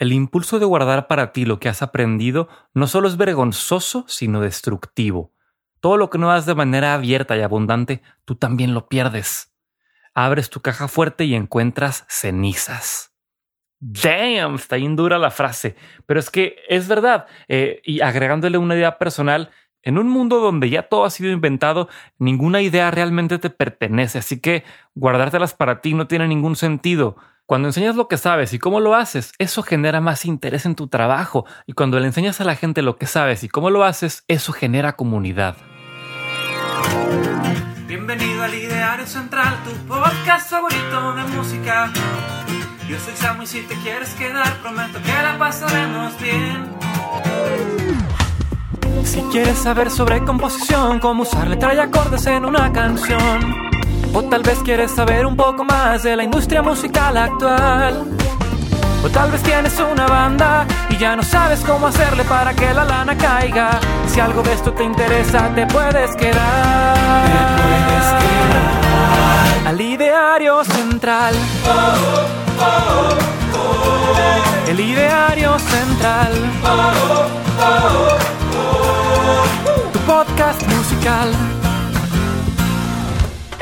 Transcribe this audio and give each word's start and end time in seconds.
El 0.00 0.14
impulso 0.14 0.58
de 0.58 0.64
guardar 0.64 1.08
para 1.08 1.30
ti 1.30 1.44
lo 1.44 1.60
que 1.60 1.68
has 1.68 1.82
aprendido 1.82 2.48
no 2.72 2.86
solo 2.86 3.06
es 3.06 3.18
vergonzoso, 3.18 4.06
sino 4.08 4.40
destructivo. 4.40 5.34
Todo 5.80 5.98
lo 5.98 6.08
que 6.08 6.16
no 6.16 6.28
das 6.28 6.46
de 6.46 6.54
manera 6.54 6.94
abierta 6.94 7.36
y 7.36 7.42
abundante, 7.42 8.00
tú 8.24 8.34
también 8.34 8.72
lo 8.72 8.88
pierdes. 8.88 9.54
Abres 10.14 10.48
tu 10.48 10.62
caja 10.62 10.88
fuerte 10.88 11.26
y 11.26 11.34
encuentras 11.34 12.06
cenizas. 12.08 13.14
Damn, 13.78 14.54
está 14.54 14.76
bien 14.76 14.96
dura 14.96 15.18
la 15.18 15.30
frase, 15.30 15.76
pero 16.06 16.18
es 16.18 16.30
que 16.30 16.56
es 16.70 16.88
verdad. 16.88 17.26
Eh, 17.48 17.82
y 17.84 18.00
agregándole 18.00 18.56
una 18.56 18.76
idea 18.76 18.96
personal, 18.96 19.50
en 19.82 19.98
un 19.98 20.08
mundo 20.08 20.40
donde 20.40 20.70
ya 20.70 20.84
todo 20.84 21.04
ha 21.04 21.10
sido 21.10 21.30
inventado, 21.30 21.90
ninguna 22.18 22.62
idea 22.62 22.90
realmente 22.90 23.38
te 23.38 23.50
pertenece, 23.50 24.18
así 24.18 24.40
que 24.40 24.64
guardártelas 24.94 25.52
para 25.52 25.82
ti 25.82 25.92
no 25.92 26.06
tiene 26.06 26.26
ningún 26.26 26.56
sentido. 26.56 27.16
Cuando 27.50 27.66
enseñas 27.66 27.96
lo 27.96 28.06
que 28.06 28.16
sabes 28.16 28.52
y 28.52 28.60
cómo 28.60 28.78
lo 28.78 28.94
haces, 28.94 29.32
eso 29.38 29.64
genera 29.64 30.00
más 30.00 30.24
interés 30.24 30.66
en 30.66 30.76
tu 30.76 30.86
trabajo. 30.86 31.46
Y 31.66 31.72
cuando 31.72 31.98
le 31.98 32.06
enseñas 32.06 32.40
a 32.40 32.44
la 32.44 32.54
gente 32.54 32.80
lo 32.80 32.94
que 32.94 33.06
sabes 33.06 33.42
y 33.42 33.48
cómo 33.48 33.70
lo 33.70 33.82
haces, 33.82 34.22
eso 34.28 34.52
genera 34.52 34.94
comunidad. 34.94 35.56
Bienvenido 37.88 38.44
al 38.44 38.54
Ideario 38.54 39.04
Central, 39.04 39.56
tu 39.64 39.72
podcast 39.88 40.48
favorito 40.48 41.12
de 41.14 41.22
música. 41.24 41.92
Yo 42.88 42.96
soy 43.00 43.16
Samu 43.16 43.42
y 43.42 43.46
si 43.48 43.62
te 43.62 43.74
quieres 43.82 44.10
quedar, 44.10 44.56
prometo 44.58 45.02
que 45.02 45.12
la 45.12 45.36
pasaremos 45.36 46.20
bien. 46.20 46.70
Si 49.02 49.22
quieres 49.32 49.58
saber 49.58 49.90
sobre 49.90 50.24
composición, 50.24 51.00
cómo 51.00 51.22
usar 51.22 51.48
letra 51.48 51.74
y 51.74 51.78
acordes 51.78 52.24
en 52.26 52.44
una 52.44 52.72
canción 52.72 53.69
o 54.12 54.22
tal 54.22 54.42
vez 54.42 54.58
quieres 54.64 54.90
saber 54.90 55.26
un 55.26 55.36
poco 55.36 55.64
más 55.64 56.02
de 56.02 56.16
la 56.16 56.24
industria 56.24 56.62
musical 56.62 57.16
actual. 57.16 58.04
O 59.04 59.08
tal 59.08 59.30
vez 59.30 59.42
tienes 59.42 59.78
una 59.78 60.06
banda 60.06 60.66
y 60.90 60.96
ya 60.98 61.16
no 61.16 61.22
sabes 61.22 61.60
cómo 61.60 61.86
hacerle 61.86 62.24
para 62.24 62.52
que 62.54 62.72
la 62.74 62.84
lana 62.84 63.16
caiga. 63.16 63.80
Si 64.06 64.20
algo 64.20 64.42
de 64.42 64.52
esto 64.52 64.72
te 64.72 64.84
interesa, 64.84 65.48
te 65.54 65.66
puedes 65.66 66.14
quedar. 66.16 66.94
Te 67.24 67.62
puedes 67.62 68.04
quedar. 68.22 69.66
Al 69.66 69.80
ideario 69.80 70.64
central. 70.64 71.34
El 74.68 74.80
ideario 74.80 75.58
central. 75.58 76.32
Tu 79.92 79.98
podcast 80.00 80.62
musical. 80.66 81.59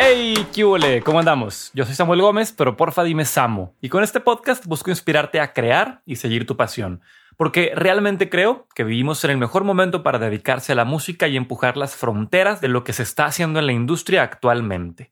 Hey, 0.00 0.46
¿qué 0.54 1.02
¿Cómo 1.04 1.18
andamos? 1.18 1.72
Yo 1.74 1.84
soy 1.84 1.96
Samuel 1.96 2.22
Gómez, 2.22 2.54
pero 2.56 2.76
porfa 2.76 3.02
dime 3.02 3.24
Samo. 3.24 3.74
Y 3.80 3.88
con 3.88 4.04
este 4.04 4.20
podcast 4.20 4.64
busco 4.64 4.90
inspirarte 4.90 5.40
a 5.40 5.52
crear 5.52 6.02
y 6.06 6.14
seguir 6.14 6.46
tu 6.46 6.56
pasión. 6.56 7.00
Porque 7.36 7.72
realmente 7.74 8.30
creo 8.30 8.68
que 8.76 8.84
vivimos 8.84 9.24
en 9.24 9.32
el 9.32 9.38
mejor 9.38 9.64
momento 9.64 10.04
para 10.04 10.20
dedicarse 10.20 10.70
a 10.70 10.76
la 10.76 10.84
música 10.84 11.26
y 11.26 11.36
empujar 11.36 11.76
las 11.76 11.96
fronteras 11.96 12.60
de 12.60 12.68
lo 12.68 12.84
que 12.84 12.92
se 12.92 13.02
está 13.02 13.26
haciendo 13.26 13.58
en 13.58 13.66
la 13.66 13.72
industria 13.72 14.22
actualmente. 14.22 15.10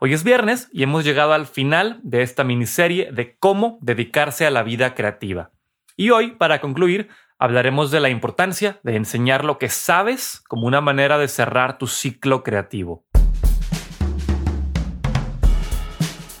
Hoy 0.00 0.12
es 0.12 0.22
viernes 0.22 0.68
y 0.72 0.84
hemos 0.84 1.04
llegado 1.04 1.32
al 1.32 1.46
final 1.46 1.98
de 2.04 2.22
esta 2.22 2.44
miniserie 2.44 3.10
de 3.10 3.36
cómo 3.38 3.80
dedicarse 3.82 4.46
a 4.46 4.52
la 4.52 4.62
vida 4.62 4.94
creativa. 4.94 5.50
Y 5.96 6.10
hoy, 6.10 6.36
para 6.36 6.60
concluir, 6.60 7.08
hablaremos 7.40 7.90
de 7.90 7.98
la 7.98 8.08
importancia 8.08 8.78
de 8.84 8.94
enseñar 8.94 9.44
lo 9.44 9.58
que 9.58 9.68
sabes 9.68 10.42
como 10.46 10.68
una 10.68 10.80
manera 10.80 11.18
de 11.18 11.26
cerrar 11.26 11.76
tu 11.76 11.88
ciclo 11.88 12.44
creativo. 12.44 13.04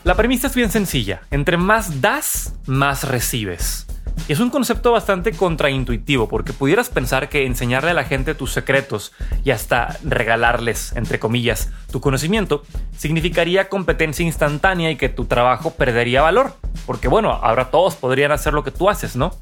La 0.08 0.14
premisa 0.14 0.46
es 0.46 0.54
bien 0.54 0.70
sencilla. 0.70 1.20
Entre 1.30 1.58
más 1.58 2.00
das, 2.00 2.54
más 2.64 3.04
recibes. 3.04 3.86
Y 4.26 4.32
es 4.32 4.40
un 4.40 4.48
concepto 4.48 4.90
bastante 4.90 5.32
contraintuitivo 5.32 6.30
porque 6.30 6.54
pudieras 6.54 6.88
pensar 6.88 7.28
que 7.28 7.44
enseñarle 7.44 7.90
a 7.90 7.94
la 7.94 8.04
gente 8.04 8.34
tus 8.34 8.50
secretos 8.50 9.12
y 9.44 9.50
hasta 9.50 9.98
regalarles, 10.02 10.96
entre 10.96 11.18
comillas, 11.18 11.68
tu 11.92 12.00
conocimiento 12.00 12.62
significaría 12.96 13.68
competencia 13.68 14.24
instantánea 14.24 14.90
y 14.90 14.96
que 14.96 15.10
tu 15.10 15.26
trabajo 15.26 15.74
perdería 15.74 16.22
valor. 16.22 16.54
Porque 16.86 17.08
bueno, 17.08 17.32
ahora 17.32 17.70
todos 17.70 17.94
podrían 17.94 18.32
hacer 18.32 18.54
lo 18.54 18.64
que 18.64 18.70
tú 18.70 18.88
haces, 18.88 19.14
¿no? 19.14 19.34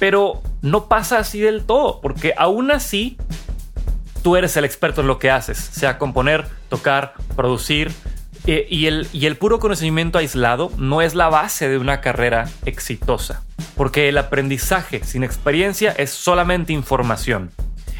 Pero 0.00 0.42
no 0.60 0.88
pasa 0.88 1.18
así 1.18 1.38
del 1.38 1.62
todo, 1.62 2.00
porque 2.00 2.34
aún 2.36 2.72
así 2.72 3.16
tú 4.24 4.34
eres 4.34 4.56
el 4.56 4.64
experto 4.64 5.02
en 5.02 5.06
lo 5.06 5.20
que 5.20 5.30
haces, 5.30 5.56
sea 5.56 5.98
componer, 5.98 6.48
tocar, 6.68 7.14
producir, 7.36 7.92
eh, 8.50 8.66
y, 8.70 8.86
el, 8.86 9.06
y 9.12 9.26
el 9.26 9.36
puro 9.36 9.58
conocimiento 9.58 10.16
aislado 10.16 10.72
no 10.78 11.02
es 11.02 11.14
la 11.14 11.28
base 11.28 11.68
de 11.68 11.76
una 11.76 12.00
carrera 12.00 12.48
exitosa, 12.64 13.42
porque 13.76 14.08
el 14.08 14.16
aprendizaje 14.16 15.04
sin 15.04 15.22
experiencia 15.22 15.92
es 15.92 16.08
solamente 16.08 16.72
información. 16.72 17.50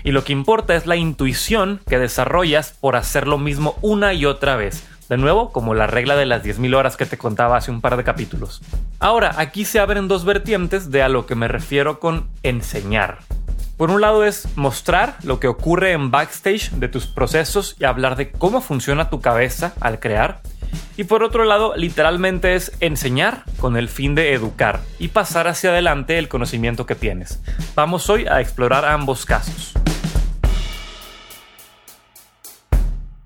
Y 0.05 0.13
lo 0.13 0.25
que 0.25 0.33
importa 0.33 0.75
es 0.75 0.87
la 0.87 0.97
intuición 0.97 1.83
que 1.87 1.99
desarrollas 1.99 2.75
por 2.81 2.97
hacer 2.97 3.29
lo 3.29 3.37
mismo 3.37 3.77
una 3.83 4.15
y 4.15 4.25
otra 4.25 4.57
vez. 4.57 4.85
De 5.11 5.19
nuevo, 5.19 5.53
como 5.53 5.75
la 5.75 5.87
regla 5.87 6.17
de 6.17 6.25
las 6.25 6.43
10.000 6.43 6.75
horas 6.75 6.97
que 6.97 7.05
te 7.05 7.19
contaba 7.19 7.59
hace 7.59 7.71
un 7.71 7.83
par 7.83 7.99
de 7.99 8.05
capítulos. 8.05 8.63
Ahora, 9.01 9.35
aquí 9.37 9.67
se 9.67 9.81
abren 9.81 10.09
dos 10.09 10.25
vertientes 10.25 10.91
de 10.91 11.03
a 11.03 11.11
lo 11.11 11.27
que 11.27 11.35
me 11.35 11.49
refiero 11.49 12.01
con 12.01 12.27
enseñar. 12.43 13.19
Por 13.79 13.93
un 13.93 14.01
lado 14.01 14.25
es 14.25 14.49
mostrar 14.57 15.19
lo 15.23 15.39
que 15.39 15.47
ocurre 15.47 15.93
en 15.93 16.11
backstage 16.11 16.73
de 16.73 16.89
tus 16.89 17.07
procesos 17.07 17.77
y 17.79 17.85
hablar 17.85 18.17
de 18.17 18.33
cómo 18.33 18.61
funciona 18.61 19.09
tu 19.09 19.21
cabeza 19.21 19.73
al 19.81 20.01
crear. 20.01 20.43
Y 20.97 21.05
por 21.05 21.23
otro 21.23 21.45
lado, 21.45 21.77
literalmente 21.77 22.57
es 22.57 22.73
enseñar 22.81 23.45
con 23.61 23.77
el 23.77 23.89
fin 23.89 24.17
de 24.17 24.33
educar 24.33 24.81
y 24.99 25.07
pasar 25.07 25.47
hacia 25.47 25.71
adelante 25.71 26.19
el 26.19 26.29
conocimiento 26.29 26.87
que 26.87 26.97
tienes. 26.97 27.41
Vamos 27.77 28.11
hoy 28.11 28.27
a 28.27 28.41
explorar 28.41 28.85
ambos 28.85 29.25
casos. 29.25 29.75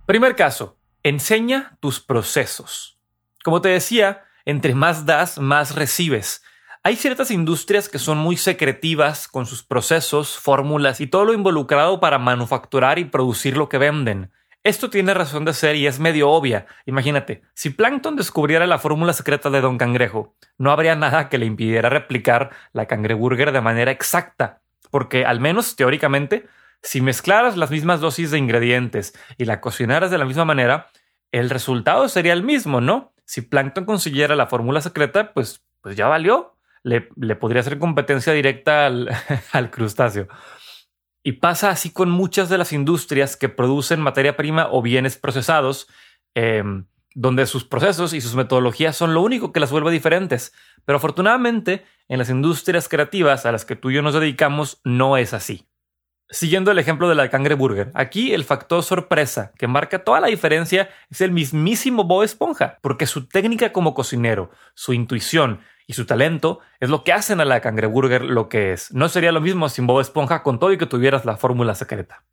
Primer 0.04 0.36
caso, 0.36 0.76
enseña 1.02 1.78
tus 1.80 1.98
procesos. 1.98 2.98
Como 3.42 3.62
te 3.62 3.70
decía, 3.70 4.24
entre 4.44 4.74
más 4.74 5.06
das, 5.06 5.38
más 5.38 5.74
recibes. 5.76 6.42
Hay 6.84 6.96
ciertas 6.96 7.30
industrias 7.30 7.88
que 7.88 8.00
son 8.00 8.18
muy 8.18 8.36
secretivas 8.36 9.28
con 9.28 9.46
sus 9.46 9.62
procesos, 9.62 10.36
fórmulas 10.36 11.00
y 11.00 11.06
todo 11.06 11.24
lo 11.26 11.32
involucrado 11.32 12.00
para 12.00 12.18
manufacturar 12.18 12.98
y 12.98 13.04
producir 13.04 13.56
lo 13.56 13.68
que 13.68 13.78
venden. 13.78 14.32
Esto 14.64 14.90
tiene 14.90 15.14
razón 15.14 15.44
de 15.44 15.54
ser 15.54 15.76
y 15.76 15.86
es 15.86 16.00
medio 16.00 16.28
obvia. 16.30 16.66
Imagínate, 16.84 17.42
si 17.54 17.70
Plankton 17.70 18.16
descubriera 18.16 18.66
la 18.66 18.80
fórmula 18.80 19.12
secreta 19.12 19.48
de 19.48 19.60
Don 19.60 19.78
Cangrejo, 19.78 20.34
no 20.58 20.72
habría 20.72 20.96
nada 20.96 21.28
que 21.28 21.38
le 21.38 21.46
impidiera 21.46 21.88
replicar 21.88 22.50
la 22.72 22.86
cangreburger 22.86 23.52
de 23.52 23.60
manera 23.60 23.92
exacta, 23.92 24.60
porque 24.90 25.24
al 25.24 25.38
menos 25.38 25.76
teóricamente, 25.76 26.48
si 26.82 27.00
mezclaras 27.00 27.56
las 27.56 27.70
mismas 27.70 28.00
dosis 28.00 28.32
de 28.32 28.38
ingredientes 28.38 29.14
y 29.38 29.44
la 29.44 29.60
cocinaras 29.60 30.10
de 30.10 30.18
la 30.18 30.24
misma 30.24 30.44
manera, 30.44 30.88
el 31.30 31.48
resultado 31.48 32.08
sería 32.08 32.32
el 32.32 32.42
mismo, 32.42 32.80
¿no? 32.80 33.12
Si 33.24 33.40
Plankton 33.40 33.84
consiguiera 33.84 34.34
la 34.34 34.48
fórmula 34.48 34.80
secreta, 34.80 35.32
pues, 35.32 35.62
pues 35.80 35.94
ya 35.94 36.08
valió 36.08 36.56
le, 36.82 37.36
podría 37.36 37.60
hacer 37.60 37.78
competencia 37.78 38.32
directa 38.32 38.86
al, 39.52 39.70
crustáceo. 39.70 40.28
Y 41.22 41.32
pasa 41.32 41.70
así 41.70 41.90
con 41.92 42.10
muchas 42.10 42.48
de 42.48 42.58
las 42.58 42.72
industrias 42.72 43.36
que 43.36 43.48
producen 43.48 44.00
materia 44.00 44.36
prima 44.36 44.68
o 44.70 44.82
bienes 44.82 45.16
procesados, 45.16 45.88
em, 46.34 46.86
donde 47.14 47.46
sus 47.46 47.64
procesos 47.64 48.12
y 48.12 48.20
sus 48.20 48.34
metodologías 48.34 48.96
son 48.96 49.14
lo 49.14 49.20
único 49.20 49.52
que 49.52 49.60
las 49.60 49.70
vuelve 49.70 49.92
diferentes. 49.92 50.52
Pero 50.84 50.96
afortunadamente, 50.96 51.84
en 52.08 52.18
las 52.18 52.30
industrias 52.30 52.88
creativas 52.88 53.46
a 53.46 53.52
las 53.52 53.64
que 53.64 53.76
tú 53.76 53.90
y 53.90 53.94
yo 53.94 54.02
nos 54.02 54.14
dedicamos, 54.14 54.80
no 54.82 55.16
es 55.16 55.32
así. 55.32 55.68
Siguiendo 56.32 56.70
el 56.70 56.78
ejemplo 56.78 57.10
de 57.10 57.14
la 57.14 57.28
cangreburger, 57.28 57.90
aquí 57.92 58.32
el 58.32 58.44
factor 58.44 58.82
sorpresa 58.82 59.52
que 59.58 59.68
marca 59.68 60.02
toda 60.02 60.18
la 60.18 60.28
diferencia 60.28 60.88
es 61.10 61.20
el 61.20 61.30
mismísimo 61.30 62.04
Bob 62.04 62.22
Esponja, 62.22 62.78
porque 62.80 63.04
su 63.04 63.28
técnica 63.28 63.70
como 63.70 63.92
cocinero, 63.92 64.50
su 64.74 64.94
intuición 64.94 65.60
y 65.86 65.94
su 65.94 66.06
talento 66.06 66.60
es 66.80 66.88
lo 66.88 67.04
que 67.04 67.12
hacen 67.12 67.40
a 67.40 67.44
la 67.44 67.60
cangreburger 67.60 68.22
lo 68.22 68.48
que 68.48 68.72
es. 68.72 68.92
No 68.92 69.08
sería 69.08 69.32
lo 69.32 69.40
mismo 69.40 69.68
sin 69.68 69.86
Bob 69.86 70.00
Esponja 70.00 70.42
con 70.42 70.58
todo 70.58 70.72
y 70.72 70.78
que 70.78 70.86
tuvieras 70.86 71.24
la 71.24 71.36
fórmula 71.36 71.74
secreta. 71.74 72.24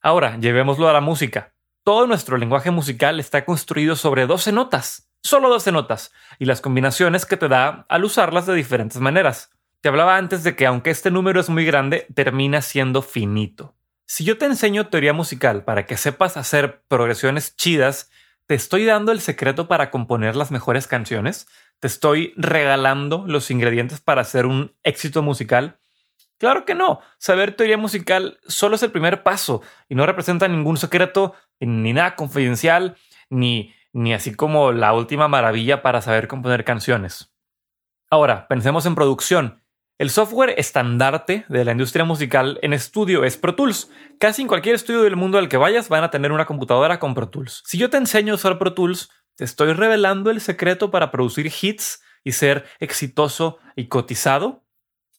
Ahora, 0.00 0.36
llevémoslo 0.38 0.88
a 0.88 0.92
la 0.92 1.00
música. 1.00 1.52
Todo 1.84 2.06
nuestro 2.06 2.36
lenguaje 2.36 2.70
musical 2.70 3.18
está 3.18 3.44
construido 3.44 3.96
sobre 3.96 4.26
12 4.26 4.52
notas, 4.52 5.10
solo 5.22 5.48
12 5.48 5.72
notas, 5.72 6.12
y 6.38 6.44
las 6.44 6.60
combinaciones 6.60 7.26
que 7.26 7.36
te 7.36 7.48
da 7.48 7.86
al 7.88 8.04
usarlas 8.04 8.46
de 8.46 8.54
diferentes 8.54 9.00
maneras. 9.00 9.50
Te 9.80 9.88
hablaba 9.88 10.16
antes 10.16 10.44
de 10.44 10.54
que 10.54 10.66
aunque 10.66 10.90
este 10.90 11.10
número 11.10 11.40
es 11.40 11.48
muy 11.48 11.64
grande, 11.64 12.06
termina 12.14 12.62
siendo 12.62 13.00
finito. 13.00 13.74
Si 14.06 14.24
yo 14.24 14.38
te 14.38 14.46
enseño 14.46 14.88
teoría 14.88 15.12
musical 15.12 15.64
para 15.64 15.86
que 15.86 15.96
sepas 15.96 16.36
hacer 16.36 16.82
progresiones 16.88 17.56
chidas, 17.56 18.10
¿te 18.46 18.54
estoy 18.54 18.84
dando 18.84 19.12
el 19.12 19.20
secreto 19.20 19.68
para 19.68 19.90
componer 19.90 20.34
las 20.34 20.50
mejores 20.50 20.86
canciones? 20.86 21.46
Te 21.80 21.86
estoy 21.86 22.32
regalando 22.36 23.24
los 23.26 23.50
ingredientes 23.50 24.00
para 24.00 24.22
hacer 24.22 24.46
un 24.46 24.74
éxito 24.82 25.22
musical? 25.22 25.78
Claro 26.38 26.64
que 26.64 26.74
no. 26.74 27.00
Saber 27.18 27.54
teoría 27.54 27.76
musical 27.76 28.38
solo 28.46 28.76
es 28.76 28.82
el 28.82 28.92
primer 28.92 29.22
paso 29.22 29.62
y 29.88 29.94
no 29.94 30.06
representa 30.06 30.46
ningún 30.48 30.76
secreto 30.76 31.34
ni 31.60 31.92
nada 31.92 32.14
confidencial 32.14 32.96
ni, 33.28 33.74
ni 33.92 34.14
así 34.14 34.34
como 34.34 34.72
la 34.72 34.92
última 34.92 35.28
maravilla 35.28 35.82
para 35.82 36.00
saber 36.00 36.28
componer 36.28 36.64
canciones. 36.64 37.32
Ahora, 38.10 38.46
pensemos 38.48 38.86
en 38.86 38.94
producción. 38.94 39.62
El 39.98 40.10
software 40.10 40.54
estandarte 40.56 41.44
de 41.48 41.64
la 41.64 41.72
industria 41.72 42.04
musical 42.04 42.60
en 42.62 42.72
estudio 42.72 43.24
es 43.24 43.36
Pro 43.36 43.56
Tools. 43.56 43.90
Casi 44.20 44.42
en 44.42 44.48
cualquier 44.48 44.76
estudio 44.76 45.02
del 45.02 45.16
mundo 45.16 45.38
al 45.38 45.48
que 45.48 45.56
vayas 45.56 45.88
van 45.88 46.04
a 46.04 46.10
tener 46.10 46.30
una 46.30 46.46
computadora 46.46 47.00
con 47.00 47.14
Pro 47.14 47.28
Tools. 47.28 47.64
Si 47.66 47.78
yo 47.78 47.90
te 47.90 47.96
enseño 47.96 48.32
a 48.32 48.36
usar 48.36 48.60
Pro 48.60 48.74
Tools, 48.74 49.10
te 49.38 49.44
estoy 49.44 49.72
revelando 49.72 50.32
el 50.32 50.40
secreto 50.40 50.90
para 50.90 51.12
producir 51.12 51.46
hits 51.62 52.02
y 52.24 52.32
ser 52.32 52.66
exitoso 52.80 53.58
y 53.76 53.86
cotizado. 53.86 54.64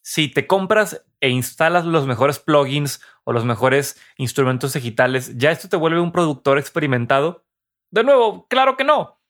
Si 0.02 0.28
te 0.28 0.46
compras 0.46 1.02
e 1.20 1.30
instalas 1.30 1.86
los 1.86 2.06
mejores 2.06 2.38
plugins 2.38 3.00
o 3.24 3.32
los 3.32 3.46
mejores 3.46 3.98
instrumentos 4.18 4.74
digitales, 4.74 5.38
¿ya 5.38 5.50
esto 5.50 5.70
te 5.70 5.78
vuelve 5.78 6.00
un 6.00 6.12
productor 6.12 6.58
experimentado? 6.58 7.46
De 7.90 8.04
nuevo, 8.04 8.46
claro 8.48 8.76
que 8.76 8.84
no, 8.84 9.22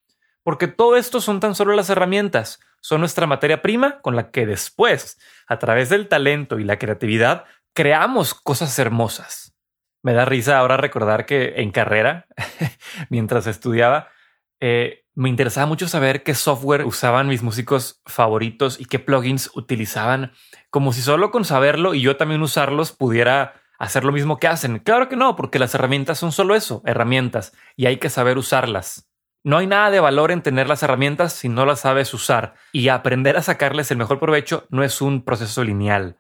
porque 0.42 0.66
todo 0.66 0.96
esto 0.96 1.20
son 1.20 1.38
tan 1.38 1.54
solo 1.54 1.74
las 1.74 1.88
herramientas 1.88 2.58
son 2.80 3.00
nuestra 3.00 3.28
materia 3.28 3.62
prima 3.62 4.00
con 4.00 4.16
la 4.16 4.30
que 4.30 4.44
después, 4.44 5.20
a 5.46 5.58
través 5.58 5.88
del 5.88 6.08
talento 6.08 6.58
y 6.58 6.64
la 6.64 6.78
creatividad, 6.78 7.44
creamos 7.74 8.34
cosas 8.34 8.76
hermosas. 8.80 9.54
Me 10.02 10.14
da 10.14 10.24
risa 10.24 10.58
ahora 10.58 10.78
recordar 10.78 11.26
que 11.26 11.54
en 11.58 11.70
carrera, 11.70 12.26
mientras 13.10 13.46
estudiaba, 13.46 14.08
eh, 14.60 15.04
me 15.14 15.28
interesaba 15.28 15.66
mucho 15.66 15.88
saber 15.88 16.22
qué 16.22 16.34
software 16.34 16.84
usaban 16.84 17.26
mis 17.26 17.42
músicos 17.42 18.00
favoritos 18.06 18.80
y 18.80 18.84
qué 18.84 18.98
plugins 18.98 19.50
utilizaban, 19.54 20.32
como 20.70 20.92
si 20.92 21.02
solo 21.02 21.30
con 21.30 21.44
saberlo 21.44 21.94
y 21.94 22.00
yo 22.00 22.16
también 22.16 22.42
usarlos 22.42 22.92
pudiera 22.92 23.54
hacer 23.78 24.04
lo 24.04 24.12
mismo 24.12 24.38
que 24.38 24.48
hacen. 24.48 24.78
Claro 24.78 25.08
que 25.08 25.16
no, 25.16 25.36
porque 25.36 25.58
las 25.58 25.74
herramientas 25.74 26.18
son 26.18 26.32
solo 26.32 26.54
eso, 26.54 26.82
herramientas, 26.84 27.52
y 27.76 27.86
hay 27.86 27.96
que 27.96 28.10
saber 28.10 28.38
usarlas. 28.38 29.10
No 29.42 29.56
hay 29.56 29.66
nada 29.66 29.90
de 29.90 30.00
valor 30.00 30.30
en 30.30 30.42
tener 30.42 30.68
las 30.68 30.82
herramientas 30.82 31.32
si 31.32 31.48
no 31.48 31.64
las 31.64 31.80
sabes 31.80 32.12
usar 32.12 32.54
y 32.72 32.88
aprender 32.88 33.38
a 33.38 33.42
sacarles 33.42 33.90
el 33.90 33.96
mejor 33.96 34.20
provecho 34.20 34.66
no 34.68 34.84
es 34.84 35.00
un 35.00 35.24
proceso 35.24 35.64
lineal. 35.64 36.18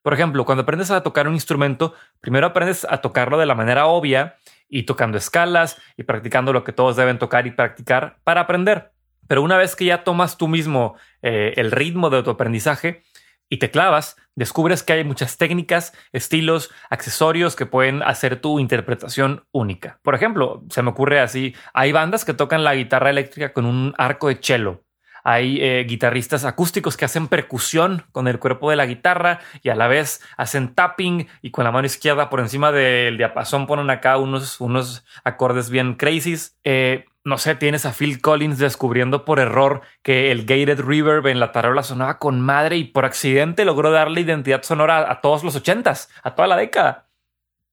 Por 0.00 0.14
ejemplo, 0.14 0.46
cuando 0.46 0.62
aprendes 0.62 0.90
a 0.90 1.02
tocar 1.02 1.28
un 1.28 1.34
instrumento, 1.34 1.94
primero 2.20 2.46
aprendes 2.46 2.86
a 2.88 2.98
tocarlo 2.98 3.38
de 3.38 3.46
la 3.46 3.54
manera 3.54 3.86
obvia 3.86 4.36
y 4.68 4.84
tocando 4.84 5.18
escalas 5.18 5.80
y 5.96 6.02
practicando 6.04 6.52
lo 6.52 6.64
que 6.64 6.72
todos 6.72 6.96
deben 6.96 7.18
tocar 7.18 7.46
y 7.46 7.50
practicar 7.52 8.18
para 8.24 8.42
aprender. 8.42 8.92
Pero 9.26 9.42
una 9.42 9.56
vez 9.56 9.76
que 9.76 9.86
ya 9.86 10.04
tomas 10.04 10.36
tú 10.36 10.48
mismo 10.48 10.96
eh, 11.22 11.54
el 11.56 11.70
ritmo 11.70 12.10
de 12.10 12.22
tu 12.22 12.30
aprendizaje, 12.30 13.02
y 13.48 13.58
te 13.58 13.70
clavas, 13.70 14.16
descubres 14.34 14.82
que 14.82 14.94
hay 14.94 15.04
muchas 15.04 15.36
técnicas, 15.36 15.92
estilos, 16.12 16.70
accesorios 16.90 17.56
que 17.56 17.66
pueden 17.66 18.02
hacer 18.02 18.40
tu 18.40 18.58
interpretación 18.58 19.44
única. 19.52 20.00
Por 20.02 20.14
ejemplo, 20.14 20.64
se 20.70 20.82
me 20.82 20.90
ocurre 20.90 21.20
así, 21.20 21.54
hay 21.72 21.92
bandas 21.92 22.24
que 22.24 22.34
tocan 22.34 22.64
la 22.64 22.74
guitarra 22.74 23.10
eléctrica 23.10 23.52
con 23.52 23.66
un 23.66 23.94
arco 23.98 24.28
de 24.28 24.38
cello. 24.40 24.82
Hay 25.24 25.58
eh, 25.62 25.84
guitarristas 25.88 26.44
acústicos 26.44 26.98
que 26.98 27.06
hacen 27.06 27.28
percusión 27.28 28.04
con 28.12 28.28
el 28.28 28.38
cuerpo 28.38 28.68
de 28.68 28.76
la 28.76 28.84
guitarra 28.84 29.40
y 29.62 29.70
a 29.70 29.74
la 29.74 29.88
vez 29.88 30.20
hacen 30.36 30.74
tapping 30.74 31.26
y 31.40 31.50
con 31.50 31.64
la 31.64 31.72
mano 31.72 31.86
izquierda 31.86 32.28
por 32.28 32.40
encima 32.40 32.72
del 32.72 33.16
diapasón 33.16 33.66
ponen 33.66 33.88
acá 33.88 34.18
unos, 34.18 34.60
unos 34.60 35.02
acordes 35.24 35.70
bien 35.70 35.94
crazies. 35.94 36.58
Eh, 36.62 37.06
no 37.24 37.38
sé, 37.38 37.54
tienes 37.54 37.86
a 37.86 37.92
Phil 37.92 38.20
Collins 38.20 38.58
descubriendo 38.58 39.24
por 39.24 39.40
error 39.40 39.80
que 40.02 40.30
el 40.30 40.42
gated 40.42 40.78
reverb 40.80 41.26
en 41.26 41.40
la 41.40 41.52
tarola 41.52 41.82
sonaba 41.82 42.18
con 42.18 42.38
madre 42.42 42.76
y 42.76 42.84
por 42.84 43.06
accidente 43.06 43.64
logró 43.64 43.90
darle 43.90 44.20
identidad 44.20 44.62
sonora 44.62 45.10
a 45.10 45.22
todos 45.22 45.42
los 45.42 45.56
ochentas, 45.56 46.10
a 46.22 46.34
toda 46.34 46.48
la 46.48 46.58
década. 46.58 47.08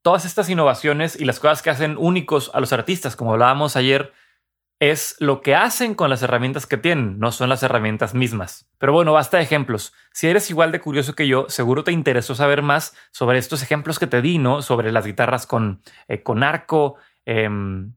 Todas 0.03 0.23
estas 0.23 0.49
innovaciones 0.49 1.19
y 1.19 1.25
las 1.25 1.41
cosas 1.41 1.61
que 1.61 1.69
hacen 1.69 1.97
únicos 1.99 2.49
a 2.53 2.61
los 2.61 2.71
artistas, 2.71 3.17
como 3.17 3.33
hablábamos 3.33 3.75
ayer, 3.75 4.13
es 4.81 5.15
lo 5.19 5.43
que 5.43 5.53
hacen 5.53 5.93
con 5.93 6.09
las 6.09 6.23
herramientas 6.23 6.65
que 6.65 6.75
tienen, 6.75 7.19
no 7.19 7.31
son 7.31 7.49
las 7.49 7.61
herramientas 7.61 8.15
mismas. 8.15 8.67
Pero 8.79 8.93
bueno, 8.93 9.13
basta 9.13 9.37
de 9.37 9.43
ejemplos. 9.43 9.93
Si 10.11 10.27
eres 10.27 10.49
igual 10.49 10.71
de 10.71 10.81
curioso 10.81 11.13
que 11.13 11.27
yo, 11.27 11.45
seguro 11.49 11.83
te 11.83 11.91
interesó 11.91 12.33
saber 12.33 12.63
más 12.63 12.95
sobre 13.11 13.37
estos 13.37 13.61
ejemplos 13.61 13.99
que 13.99 14.07
te 14.07 14.23
di, 14.23 14.39
¿no? 14.39 14.63
Sobre 14.63 14.91
las 14.91 15.05
guitarras 15.05 15.45
con, 15.45 15.83
eh, 16.07 16.23
con 16.23 16.41
arco, 16.41 16.95
em, 17.25 17.93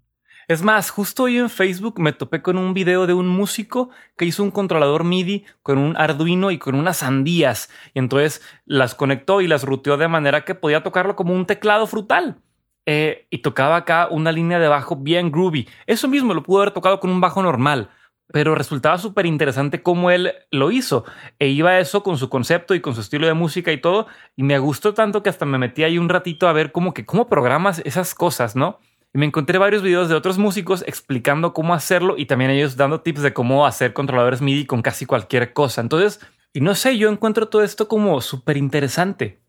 es 0.46 0.60
más, 0.60 0.90
justo 0.90 1.22
hoy 1.22 1.38
en 1.38 1.48
Facebook 1.48 1.98
me 1.98 2.12
topé 2.12 2.42
con 2.42 2.58
un 2.58 2.74
video 2.74 3.06
de 3.06 3.14
un 3.14 3.28
músico 3.28 3.88
que 4.18 4.26
hizo 4.26 4.42
un 4.42 4.50
controlador 4.50 5.04
MIDI 5.04 5.46
con 5.62 5.78
un 5.78 5.96
Arduino 5.96 6.50
y 6.50 6.58
con 6.58 6.74
unas 6.74 6.98
sandías. 6.98 7.70
Y 7.94 7.98
entonces 7.98 8.42
las 8.66 8.94
conectó 8.94 9.40
y 9.40 9.46
las 9.46 9.62
ruteó 9.64 9.96
de 9.96 10.08
manera 10.08 10.44
que 10.44 10.54
podía 10.54 10.82
tocarlo 10.82 11.16
como 11.16 11.32
un 11.32 11.46
teclado 11.46 11.86
frutal. 11.86 12.43
Eh, 12.86 13.26
y 13.30 13.38
tocaba 13.38 13.76
acá 13.76 14.08
una 14.10 14.32
línea 14.32 14.58
de 14.58 14.68
bajo 14.68 14.96
bien 14.96 15.30
groovy. 15.30 15.68
Eso 15.86 16.08
mismo 16.08 16.34
lo 16.34 16.42
pudo 16.42 16.62
haber 16.62 16.72
tocado 16.72 17.00
con 17.00 17.10
un 17.10 17.20
bajo 17.20 17.42
normal. 17.42 17.90
Pero 18.32 18.54
resultaba 18.54 18.98
súper 18.98 19.26
interesante 19.26 19.82
cómo 19.82 20.10
él 20.10 20.32
lo 20.50 20.70
hizo. 20.70 21.04
E 21.38 21.48
iba 21.48 21.70
a 21.70 21.80
eso 21.80 22.02
con 22.02 22.16
su 22.16 22.28
concepto 22.30 22.74
y 22.74 22.80
con 22.80 22.94
su 22.94 23.00
estilo 23.02 23.26
de 23.26 23.34
música 23.34 23.70
y 23.72 23.80
todo. 23.80 24.06
Y 24.34 24.42
me 24.42 24.58
gustó 24.58 24.94
tanto 24.94 25.22
que 25.22 25.30
hasta 25.30 25.44
me 25.44 25.58
metí 25.58 25.84
ahí 25.84 25.98
un 25.98 26.08
ratito 26.08 26.48
a 26.48 26.52
ver 26.52 26.72
cómo 26.72 26.94
que 26.94 27.06
cómo 27.06 27.28
programas 27.28 27.80
esas 27.84 28.14
cosas, 28.14 28.56
¿no? 28.56 28.78
Y 29.12 29.18
me 29.18 29.26
encontré 29.26 29.58
varios 29.58 29.82
videos 29.82 30.08
de 30.08 30.16
otros 30.16 30.38
músicos 30.38 30.82
explicando 30.88 31.52
cómo 31.52 31.74
hacerlo 31.74 32.16
y 32.18 32.26
también 32.26 32.50
ellos 32.50 32.76
dando 32.76 33.00
tips 33.02 33.22
de 33.22 33.32
cómo 33.32 33.66
hacer 33.66 33.92
controladores 33.92 34.42
MIDI 34.42 34.66
con 34.66 34.82
casi 34.82 35.06
cualquier 35.06 35.52
cosa. 35.52 35.82
Entonces, 35.82 36.18
y 36.52 36.60
no 36.60 36.74
sé, 36.74 36.98
yo 36.98 37.10
encuentro 37.10 37.48
todo 37.48 37.62
esto 37.62 37.86
como 37.86 38.20
súper 38.20 38.56
interesante. 38.56 39.43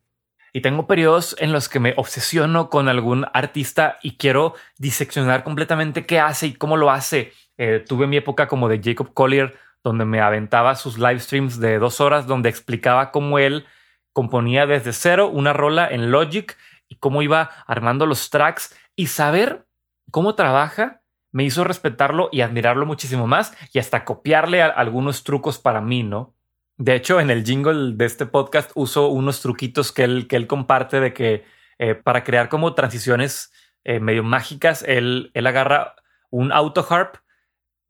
Y 0.55 0.61
tengo 0.61 0.87
periodos 0.87 1.35
en 1.39 1.51
los 1.51 1.67
que 1.67 1.81
me 1.81 1.93
obsesiono 1.97 2.69
con 2.69 2.87
algún 2.87 3.25
artista 3.33 3.97
y 4.01 4.15
quiero 4.15 4.53
diseccionar 4.77 5.43
completamente 5.43 6.05
qué 6.05 6.21
hace 6.21 6.47
y 6.47 6.53
cómo 6.53 6.77
lo 6.77 6.91
hace. 6.91 7.33
Eh, 7.57 7.83
tuve 7.85 8.07
mi 8.07 8.15
época 8.15 8.47
como 8.47 8.69
de 8.69 8.79
Jacob 8.81 9.13
Collier, 9.13 9.57
donde 9.83 10.05
me 10.05 10.21
aventaba 10.21 10.75
sus 10.75 10.97
live 10.97 11.19
streams 11.19 11.59
de 11.59 11.77
dos 11.77 11.99
horas, 11.99 12.25
donde 12.25 12.47
explicaba 12.47 13.11
cómo 13.11 13.37
él 13.37 13.65
componía 14.13 14.65
desde 14.65 14.93
cero 14.93 15.27
una 15.27 15.51
rola 15.51 15.89
en 15.89 16.09
Logic 16.09 16.57
y 16.87 16.95
cómo 16.95 17.21
iba 17.21 17.49
armando 17.67 18.05
los 18.05 18.29
tracks 18.29 18.73
y 18.95 19.07
saber 19.07 19.65
cómo 20.09 20.35
trabaja 20.35 21.01
me 21.33 21.43
hizo 21.43 21.65
respetarlo 21.65 22.29
y 22.31 22.39
admirarlo 22.39 22.85
muchísimo 22.85 23.27
más 23.27 23.53
y 23.73 23.79
hasta 23.79 24.05
copiarle 24.05 24.61
algunos 24.61 25.25
trucos 25.25 25.59
para 25.59 25.81
mí, 25.81 26.03
¿no? 26.03 26.34
De 26.77 26.95
hecho, 26.95 27.21
en 27.21 27.29
el 27.29 27.45
jingle 27.45 27.93
de 27.95 28.05
este 28.05 28.25
podcast 28.25 28.71
uso 28.75 29.07
unos 29.07 29.41
truquitos 29.41 29.91
que 29.91 30.03
él, 30.03 30.27
que 30.27 30.35
él 30.35 30.47
comparte 30.47 30.99
de 30.99 31.13
que 31.13 31.45
eh, 31.79 31.95
para 31.95 32.23
crear 32.23 32.49
como 32.49 32.73
transiciones 32.73 33.53
eh, 33.85 33.99
medio 33.99 34.23
mágicas, 34.23 34.83
él, 34.87 35.31
él 35.33 35.47
agarra 35.47 35.95
un 36.31 36.51
auto 36.51 36.85
harp, 36.89 37.15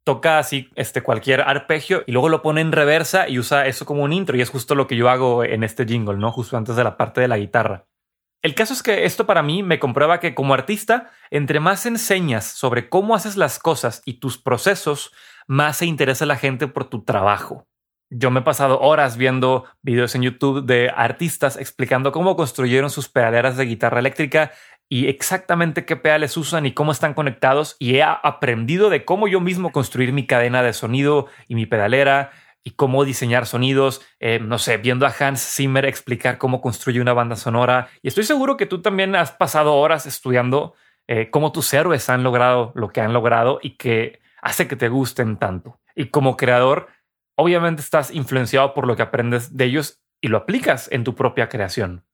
toca 0.04 0.38
así 0.38 0.70
este, 0.76 1.02
cualquier 1.02 1.40
arpegio 1.40 2.04
y 2.06 2.12
luego 2.12 2.28
lo 2.28 2.42
pone 2.42 2.60
en 2.60 2.70
reversa 2.70 3.28
y 3.28 3.40
usa 3.40 3.66
eso 3.66 3.86
como 3.86 4.04
un 4.04 4.12
intro 4.12 4.36
y 4.36 4.40
es 4.40 4.50
justo 4.50 4.76
lo 4.76 4.86
que 4.86 4.94
yo 4.94 5.08
hago 5.10 5.42
en 5.42 5.64
este 5.64 5.84
jingle, 5.84 6.18
¿no? 6.18 6.30
Justo 6.30 6.56
antes 6.56 6.76
de 6.76 6.84
la 6.84 6.96
parte 6.96 7.20
de 7.20 7.28
la 7.28 7.38
guitarra. 7.38 7.86
El 8.40 8.54
caso 8.54 8.72
es 8.72 8.84
que 8.84 9.04
esto 9.04 9.26
para 9.26 9.42
mí 9.42 9.64
me 9.64 9.80
comprueba 9.80 10.20
que 10.20 10.36
como 10.36 10.54
artista, 10.54 11.10
entre 11.30 11.58
más 11.58 11.86
enseñas 11.86 12.44
sobre 12.44 12.88
cómo 12.88 13.16
haces 13.16 13.36
las 13.36 13.58
cosas 13.58 14.02
y 14.04 14.20
tus 14.20 14.38
procesos, 14.38 15.12
más 15.48 15.78
se 15.78 15.86
interesa 15.86 16.24
la 16.26 16.36
gente 16.36 16.68
por 16.68 16.88
tu 16.88 17.02
trabajo. 17.02 17.66
Yo 18.10 18.30
me 18.30 18.40
he 18.40 18.42
pasado 18.44 18.80
horas 18.80 19.16
viendo 19.16 19.64
videos 19.82 20.14
en 20.14 20.22
YouTube 20.22 20.64
de 20.64 20.90
artistas 20.94 21.56
explicando 21.56 22.12
cómo 22.12 22.36
construyeron 22.36 22.88
sus 22.88 23.08
pedaleras 23.08 23.56
de 23.56 23.64
guitarra 23.64 23.98
eléctrica 23.98 24.52
y 24.88 25.08
exactamente 25.08 25.84
qué 25.84 25.96
pedales 25.96 26.36
usan 26.36 26.66
y 26.66 26.72
cómo 26.72 26.92
están 26.92 27.14
conectados 27.14 27.74
y 27.80 27.96
he 27.96 28.02
aprendido 28.04 28.90
de 28.90 29.04
cómo 29.04 29.26
yo 29.26 29.40
mismo 29.40 29.72
construir 29.72 30.12
mi 30.12 30.24
cadena 30.24 30.62
de 30.62 30.72
sonido 30.72 31.26
y 31.48 31.56
mi 31.56 31.66
pedalera 31.66 32.30
y 32.62 32.72
cómo 32.72 33.04
diseñar 33.04 33.46
sonidos, 33.46 34.02
eh, 34.20 34.38
no 34.40 34.58
sé, 34.58 34.76
viendo 34.76 35.06
a 35.06 35.14
Hans 35.18 35.40
Zimmer 35.40 35.84
explicar 35.84 36.38
cómo 36.38 36.60
construye 36.60 37.00
una 37.00 37.12
banda 37.12 37.36
sonora. 37.36 37.88
Y 38.02 38.08
estoy 38.08 38.24
seguro 38.24 38.56
que 38.56 38.66
tú 38.66 38.82
también 38.82 39.14
has 39.16 39.32
pasado 39.32 39.74
horas 39.74 40.06
estudiando 40.06 40.74
eh, 41.08 41.30
cómo 41.30 41.52
tus 41.52 41.72
héroes 41.72 42.08
han 42.08 42.24
logrado 42.24 42.72
lo 42.74 42.88
que 42.88 43.00
han 43.00 43.12
logrado 43.12 43.60
y 43.62 43.76
que 43.76 44.20
hace 44.42 44.66
que 44.66 44.76
te 44.76 44.88
gusten 44.88 45.36
tanto. 45.36 45.78
Y 45.94 46.06
como 46.06 46.36
creador, 46.36 46.88
obviamente 47.36 47.82
estás 47.82 48.10
influenciado 48.10 48.74
por 48.74 48.86
lo 48.86 48.96
que 48.96 49.02
aprendes 49.02 49.56
de 49.56 49.66
ellos 49.66 50.00
y 50.20 50.28
lo 50.28 50.38
aplicas 50.38 50.88
en 50.90 51.04
tu 51.04 51.14
propia 51.14 51.48
creación. 51.48 52.05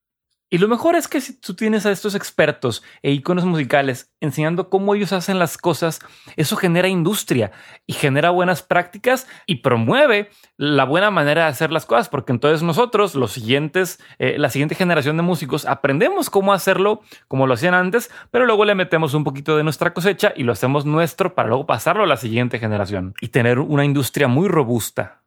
Y 0.53 0.59
lo 0.59 0.69
mejor 0.69 0.97
es 0.97 1.09
que 1.09 1.23
si 1.23 1.33
tú 1.41 1.55
tienes 1.55 1.87
a 1.87 1.91
estos 1.91 2.15
expertos 2.15 2.83
e 3.01 3.11
iconos 3.11 3.47
musicales 3.47 4.13
enseñando 4.21 4.69
cómo 4.69 4.95
ellos 4.95 5.15
hacen 5.15 5.39
las 5.39 5.57
cosas, 5.57 6.01
eso 6.37 6.57
genera 6.57 6.89
industria 6.89 7.53
y 7.87 7.95
genera 7.95 8.29
buenas 8.29 8.63
prácticas 8.63 9.27
y 9.47 9.63
promueve 9.63 10.29
la 10.59 10.85
buena 10.85 11.11
manera 11.11 11.45
de 11.45 11.49
hacer 11.49 11.73
las 11.73 11.87
cosas, 11.87 12.11
porque 12.11 12.33
entonces 12.33 12.63
nosotros, 12.63 13.15
los 13.15 13.33
siguientes, 13.33 13.99
eh, 14.19 14.37
la 14.37 14.51
siguiente 14.51 14.75
generación 14.75 15.17
de 15.17 15.23
músicos, 15.23 15.65
aprendemos 15.65 16.29
cómo 16.29 16.53
hacerlo 16.53 17.01
como 17.29 17.47
lo 17.47 17.55
hacían 17.55 17.73
antes, 17.73 18.11
pero 18.31 18.45
luego 18.45 18.67
le 18.67 18.75
metemos 18.75 19.15
un 19.15 19.25
poquito 19.25 19.57
de 19.57 19.65
nuestra 19.65 19.95
cosecha 19.95 20.35
y 20.37 20.43
lo 20.43 20.53
hacemos 20.53 20.85
nuestro 20.85 21.35
para 21.35 21.49
luego 21.49 21.65
pasarlo 21.65 22.05
a 22.05 22.07
la 22.07 22.19
siguiente 22.19 22.59
generación 22.59 23.15
y 23.23 23.29
tener 23.29 23.59
una 23.59 23.87
industria 23.87 24.29
muy 24.29 24.49
robusta. 24.49 25.23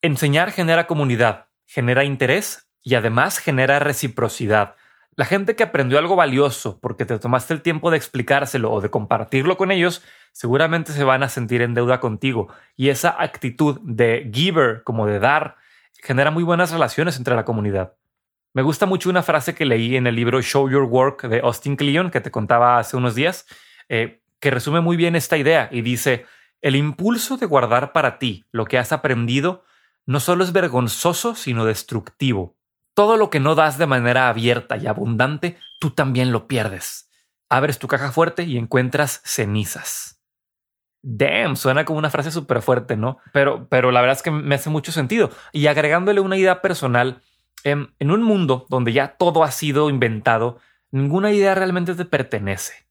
Enseñar 0.00 0.50
genera 0.50 0.86
comunidad, 0.86 1.48
genera 1.66 2.04
interés 2.04 2.65
y 2.86 2.94
además 2.94 3.38
genera 3.38 3.80
reciprocidad. 3.80 4.76
La 5.16 5.24
gente 5.24 5.56
que 5.56 5.64
aprendió 5.64 5.98
algo 5.98 6.14
valioso 6.14 6.78
porque 6.80 7.04
te 7.04 7.18
tomaste 7.18 7.52
el 7.52 7.60
tiempo 7.60 7.90
de 7.90 7.96
explicárselo 7.96 8.70
o 8.70 8.80
de 8.80 8.90
compartirlo 8.90 9.56
con 9.56 9.72
ellos, 9.72 10.04
seguramente 10.30 10.92
se 10.92 11.02
van 11.02 11.24
a 11.24 11.28
sentir 11.28 11.62
en 11.62 11.74
deuda 11.74 11.98
contigo. 11.98 12.46
Y 12.76 12.90
esa 12.90 13.16
actitud 13.18 13.80
de 13.82 14.30
giver, 14.32 14.84
como 14.84 15.08
de 15.08 15.18
dar, 15.18 15.56
genera 16.00 16.30
muy 16.30 16.44
buenas 16.44 16.70
relaciones 16.70 17.16
entre 17.16 17.34
la 17.34 17.44
comunidad. 17.44 17.94
Me 18.52 18.62
gusta 18.62 18.86
mucho 18.86 19.10
una 19.10 19.24
frase 19.24 19.56
que 19.56 19.66
leí 19.66 19.96
en 19.96 20.06
el 20.06 20.14
libro 20.14 20.40
Show 20.40 20.70
Your 20.70 20.84
Work 20.84 21.26
de 21.26 21.40
Austin 21.40 21.74
Kleon, 21.74 22.12
que 22.12 22.20
te 22.20 22.30
contaba 22.30 22.78
hace 22.78 22.96
unos 22.96 23.16
días, 23.16 23.48
eh, 23.88 24.20
que 24.38 24.52
resume 24.52 24.80
muy 24.80 24.96
bien 24.96 25.16
esta 25.16 25.36
idea 25.36 25.68
y 25.72 25.80
dice, 25.80 26.24
el 26.62 26.76
impulso 26.76 27.36
de 27.36 27.46
guardar 27.46 27.90
para 27.90 28.20
ti 28.20 28.44
lo 28.52 28.64
que 28.64 28.78
has 28.78 28.92
aprendido 28.92 29.64
no 30.04 30.20
solo 30.20 30.44
es 30.44 30.52
vergonzoso, 30.52 31.34
sino 31.34 31.64
destructivo. 31.64 32.54
Todo 32.96 33.18
lo 33.18 33.28
que 33.28 33.40
no 33.40 33.54
das 33.54 33.76
de 33.76 33.84
manera 33.84 34.30
abierta 34.30 34.78
y 34.78 34.86
abundante, 34.86 35.58
tú 35.78 35.90
también 35.90 36.32
lo 36.32 36.48
pierdes. 36.48 37.10
Abres 37.50 37.78
tu 37.78 37.88
caja 37.88 38.10
fuerte 38.10 38.44
y 38.44 38.56
encuentras 38.56 39.20
cenizas. 39.22 40.22
Damn, 41.02 41.56
suena 41.56 41.84
como 41.84 41.98
una 41.98 42.08
frase 42.08 42.30
súper 42.30 42.62
fuerte, 42.62 42.96
¿no? 42.96 43.18
Pero, 43.34 43.68
pero 43.68 43.92
la 43.92 44.00
verdad 44.00 44.16
es 44.16 44.22
que 44.22 44.30
me 44.30 44.54
hace 44.54 44.70
mucho 44.70 44.92
sentido. 44.92 45.28
Y 45.52 45.66
agregándole 45.66 46.20
una 46.20 46.38
idea 46.38 46.62
personal, 46.62 47.20
en, 47.64 47.94
en 47.98 48.10
un 48.10 48.22
mundo 48.22 48.64
donde 48.70 48.94
ya 48.94 49.18
todo 49.18 49.44
ha 49.44 49.50
sido 49.50 49.90
inventado, 49.90 50.58
ninguna 50.90 51.32
idea 51.32 51.54
realmente 51.54 51.94
te 51.94 52.06
pertenece. 52.06 52.86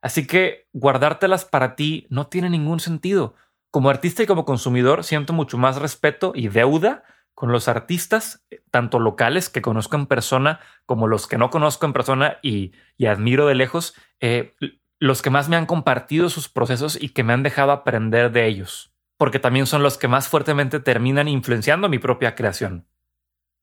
Así 0.00 0.28
que 0.28 0.68
guardártelas 0.72 1.44
para 1.44 1.74
ti 1.74 2.06
no 2.08 2.28
tiene 2.28 2.50
ningún 2.50 2.78
sentido. 2.78 3.34
Como 3.72 3.90
artista 3.90 4.22
y 4.22 4.26
como 4.26 4.44
consumidor 4.44 5.02
siento 5.02 5.32
mucho 5.32 5.58
más 5.58 5.74
respeto 5.82 6.34
y 6.36 6.46
deuda 6.46 7.02
con 7.40 7.52
los 7.52 7.68
artistas, 7.68 8.44
tanto 8.70 8.98
locales 8.98 9.48
que 9.48 9.62
conozco 9.62 9.96
en 9.96 10.04
persona 10.04 10.60
como 10.84 11.08
los 11.08 11.26
que 11.26 11.38
no 11.38 11.48
conozco 11.48 11.86
en 11.86 11.94
persona 11.94 12.36
y, 12.42 12.72
admiro 13.08 13.46
de 13.46 13.54
lejos, 13.54 13.94
eh, 14.20 14.54
los 14.98 15.22
que 15.22 15.30
más 15.30 15.48
me 15.48 15.56
han 15.56 15.64
compartido 15.64 16.28
sus 16.28 16.50
procesos 16.50 16.98
y 17.00 17.08
que 17.08 17.24
me 17.24 17.32
han 17.32 17.42
dejado 17.42 17.72
aprender 17.72 18.30
de 18.30 18.46
ellos, 18.46 18.92
porque 19.16 19.38
también 19.38 19.64
son 19.64 19.82
los 19.82 19.96
que 19.96 20.06
más 20.06 20.28
fuertemente 20.28 20.80
terminan 20.80 21.28
influenciando 21.28 21.88
mi 21.88 21.98
propia 21.98 22.34
creación. 22.34 22.86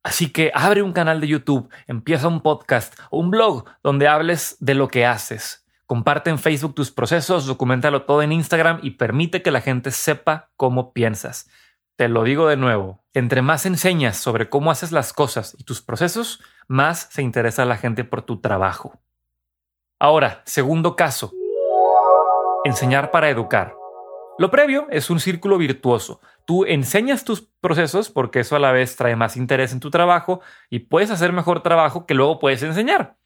Así 0.02 0.32
que 0.32 0.52
abre 0.56 0.82
un 0.82 0.92
canal 0.92 1.22
de 1.22 1.28
YouTube, 1.28 1.70
empieza 1.86 2.28
un 2.28 2.42
podcast 2.42 3.00
o 3.12 3.20
un 3.20 3.30
blog 3.30 3.66
donde 3.84 4.08
hables 4.08 4.58
de 4.60 4.74
lo 4.74 4.88
que 4.88 5.06
haces. 5.06 5.68
Comparte 5.86 6.32
en 6.32 6.40
Facebook 6.40 6.74
tus 6.74 6.90
procesos, 6.90 7.46
documentalo 7.46 8.06
todo 8.06 8.24
en 8.24 8.32
Instagram 8.32 8.80
y 8.82 8.92
permite 8.98 9.44
que 9.44 9.52
la 9.52 9.62
gente 9.62 9.92
sepa 9.92 10.50
cómo 10.56 10.94
piensas. 10.94 11.48
Te 11.98 12.10
lo 12.10 12.24
digo 12.24 12.48
de 12.48 12.58
nuevo, 12.58 13.04
entre 13.16 13.42
más 13.42 13.66
enseñas 13.66 14.18
sobre 14.18 14.50
cómo 14.50 14.70
haces 14.70 14.92
las 14.92 15.14
cosas 15.14 15.56
y 15.58 15.64
tus 15.64 15.82
procesos, 15.82 16.44
más 16.68 17.10
se 17.12 17.24
interesa 17.24 17.66
la 17.66 17.76
gente 17.76 18.04
por 18.04 18.22
tu 18.22 18.40
trabajo. 18.40 19.00
Ahora, 19.98 20.44
segundo 20.46 20.96
caso. 20.96 21.34
Enseñar 22.66 23.10
para 23.10 23.32
educar. 23.32 23.74
Lo 24.38 24.52
previo 24.52 24.86
es 24.92 25.10
un 25.10 25.20
círculo 25.20 25.58
virtuoso. 25.58 26.22
Tú 26.46 26.66
enseñas 26.66 27.24
tus 27.24 27.42
procesos 27.42 28.12
porque 28.12 28.42
eso 28.42 28.56
a 28.56 28.60
la 28.60 28.72
vez 28.72 28.96
trae 28.96 29.16
más 29.16 29.36
interés 29.36 29.72
en 29.72 29.80
tu 29.80 29.90
trabajo 29.90 30.42
y 30.70 30.80
puedes 30.80 31.10
hacer 31.10 31.34
mejor 31.34 31.64
trabajo 31.64 32.06
que 32.06 32.14
luego 32.14 32.38
puedes 32.38 32.62
enseñar. 32.62 33.18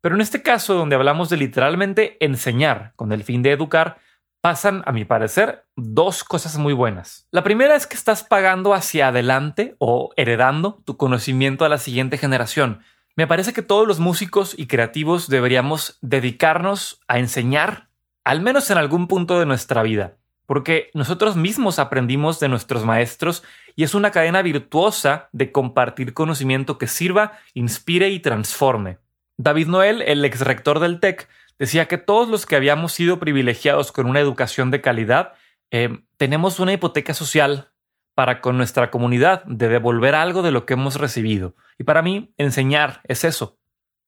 Pero 0.00 0.14
en 0.14 0.20
este 0.20 0.40
caso, 0.40 0.74
donde 0.74 0.94
hablamos 0.94 1.30
de 1.30 1.36
literalmente 1.36 2.16
enseñar 2.24 2.92
con 2.94 3.10
el 3.10 3.24
fin 3.24 3.42
de 3.42 3.50
educar, 3.50 3.98
pasan, 4.40 4.82
a 4.86 4.92
mi 4.92 5.04
parecer, 5.04 5.64
dos 5.76 6.24
cosas 6.24 6.58
muy 6.58 6.72
buenas. 6.72 7.26
La 7.30 7.42
primera 7.42 7.74
es 7.76 7.86
que 7.86 7.96
estás 7.96 8.24
pagando 8.24 8.74
hacia 8.74 9.08
adelante 9.08 9.76
o 9.78 10.10
heredando 10.16 10.82
tu 10.84 10.96
conocimiento 10.96 11.64
a 11.64 11.68
la 11.68 11.78
siguiente 11.78 12.18
generación. 12.18 12.80
Me 13.16 13.26
parece 13.26 13.52
que 13.52 13.62
todos 13.62 13.86
los 13.86 13.98
músicos 13.98 14.54
y 14.56 14.66
creativos 14.66 15.28
deberíamos 15.28 15.98
dedicarnos 16.02 17.00
a 17.08 17.18
enseñar, 17.18 17.88
al 18.24 18.40
menos 18.40 18.70
en 18.70 18.78
algún 18.78 19.08
punto 19.08 19.38
de 19.38 19.46
nuestra 19.46 19.82
vida 19.82 20.18
porque 20.48 20.90
nosotros 20.94 21.36
mismos 21.36 21.78
aprendimos 21.78 22.40
de 22.40 22.48
nuestros 22.48 22.82
maestros 22.86 23.44
y 23.76 23.84
es 23.84 23.94
una 23.94 24.12
cadena 24.12 24.40
virtuosa 24.40 25.28
de 25.32 25.52
compartir 25.52 26.14
conocimiento 26.14 26.78
que 26.78 26.86
sirva, 26.86 27.38
inspire 27.52 28.08
y 28.08 28.18
transforme. 28.20 28.96
David 29.36 29.66
Noel, 29.66 30.00
el 30.00 30.24
ex 30.24 30.40
rector 30.40 30.80
del 30.80 31.00
TEC, 31.00 31.28
decía 31.58 31.86
que 31.86 31.98
todos 31.98 32.28
los 32.28 32.46
que 32.46 32.56
habíamos 32.56 32.92
sido 32.92 33.18
privilegiados 33.18 33.92
con 33.92 34.06
una 34.06 34.20
educación 34.20 34.70
de 34.70 34.80
calidad, 34.80 35.32
eh, 35.70 36.00
tenemos 36.16 36.60
una 36.60 36.72
hipoteca 36.72 37.14
social 37.14 37.72
para 38.14 38.40
con 38.40 38.56
nuestra 38.56 38.90
comunidad 38.90 39.44
de 39.44 39.68
devolver 39.68 40.14
algo 40.14 40.42
de 40.42 40.50
lo 40.50 40.66
que 40.66 40.74
hemos 40.74 40.96
recibido. 40.96 41.54
Y 41.78 41.84
para 41.84 42.02
mí, 42.02 42.34
enseñar 42.36 43.00
es 43.04 43.24
eso. 43.24 43.58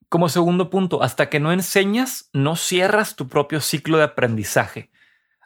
Como 0.09 0.28
segundo 0.28 0.71
punto, 0.71 1.02
hasta 1.02 1.28
que 1.28 1.38
no 1.38 1.52
enseñas, 1.52 2.28
no 2.33 2.57
cierras 2.57 3.14
tu 3.14 3.28
propio 3.28 3.61
ciclo 3.61 3.99
de 3.99 4.04
aprendizaje. 4.04 4.90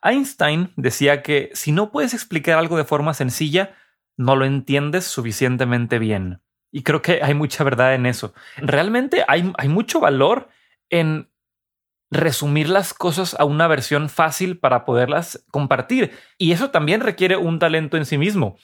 Einstein 0.03 0.73
decía 0.77 1.23
que 1.23 1.51
si 1.53 1.73
no 1.73 1.91
puedes 1.91 2.15
explicar 2.15 2.59
algo 2.59 2.79
de 2.79 2.85
forma 2.85 3.13
sencilla, 3.13 3.75
no 4.17 4.37
lo 4.37 4.47
entiendes 4.47 5.05
suficientemente 5.05 5.99
bien. 5.99 6.41
Y 6.71 6.83
creo 6.83 7.03
que 7.03 7.23
hay 7.23 7.35
mucha 7.35 7.65
verdad 7.65 7.95
en 7.95 8.07
eso. 8.07 8.33
Realmente 8.57 9.25
hay, 9.29 9.53
hay 9.59 9.69
mucho 9.69 10.01
valor 10.01 10.49
en 10.89 11.29
resumir 12.15 12.69
las 12.69 12.95
cosas 12.95 13.37
a 13.39 13.45
una 13.45 13.67
versión 13.67 14.09
fácil 14.09 14.59
para 14.59 14.85
poderlas 14.85 15.45
compartir. 15.51 16.13
Y 16.39 16.53
eso 16.53 16.71
también 16.71 17.01
requiere 17.01 17.37
un 17.37 17.59
talento 17.59 17.97
en 17.97 18.07
sí 18.07 18.19
mismo 18.19 18.57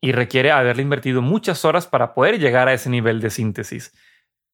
y 0.00 0.12
requiere 0.12 0.50
haberle 0.50 0.82
invertido 0.82 1.22
muchas 1.22 1.64
horas 1.64 1.86
para 1.86 2.14
poder 2.14 2.38
llegar 2.38 2.68
a 2.68 2.74
ese 2.74 2.90
nivel 2.90 3.20
de 3.20 3.30
síntesis. 3.30 3.92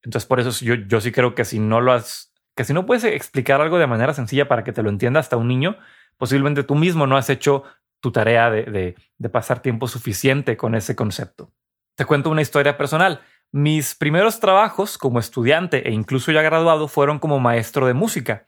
Entonces, 0.02 0.26
por 0.26 0.40
eso 0.40 0.64
yo, 0.64 0.74
yo 0.74 1.00
sí 1.00 1.12
creo 1.12 1.34
que 1.34 1.44
si 1.44 1.58
no 1.58 1.80
lo 1.80 1.92
has, 1.92 2.32
que 2.56 2.64
si 2.64 2.72
no 2.72 2.86
puedes 2.86 3.04
explicar 3.04 3.60
algo 3.60 3.78
de 3.78 3.86
manera 3.86 4.14
sencilla 4.14 4.48
para 4.48 4.64
que 4.64 4.72
te 4.72 4.82
lo 4.82 4.90
entienda 4.90 5.20
hasta 5.20 5.36
un 5.36 5.48
niño, 5.48 5.76
posiblemente 6.16 6.62
tú 6.62 6.74
mismo 6.74 7.06
no 7.06 7.16
has 7.16 7.30
hecho 7.30 7.64
tu 8.00 8.10
tarea 8.10 8.50
de, 8.50 8.96
pasar 9.30 9.62
tiempo 9.62 9.86
suficiente 9.86 10.56
con 10.56 10.74
ese 10.74 10.96
concepto. 10.96 11.52
Te 11.94 12.04
cuento 12.04 12.30
una 12.30 12.42
historia 12.42 12.76
personal. 12.76 13.20
Mis 13.52 13.94
primeros 13.94 14.40
trabajos 14.40 14.96
como 14.96 15.18
estudiante 15.18 15.86
e 15.86 15.92
incluso 15.92 16.32
ya 16.32 16.40
graduado 16.40 16.88
fueron 16.88 17.18
como 17.18 17.38
maestro 17.38 17.86
de 17.86 17.92
música. 17.92 18.46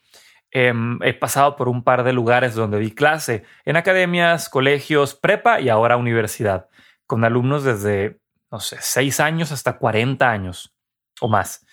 Em, 0.51 0.99
he 1.03 1.13
pasado 1.13 1.57
por 1.57 1.69
un 1.69 1.85
par 1.85 2.05
de 2.05 2.15
lugares 2.15 2.55
donde 2.55 2.79
di 2.79 2.91
clase, 2.91 3.45
en 3.67 3.77
academias, 3.77 4.49
colegios, 4.49 5.15
prepa 5.15 5.61
y 5.61 5.69
ahora 5.69 5.99
universidad, 5.99 6.69
con 7.07 7.23
alumnos 7.25 7.65
desde, 7.65 8.19
no 8.51 8.61
sé, 8.61 8.79
6 8.81 9.21
años 9.21 9.53
hasta 9.53 9.77
40 9.77 10.31
años 10.31 10.75
o 11.21 11.29
más. 11.29 11.67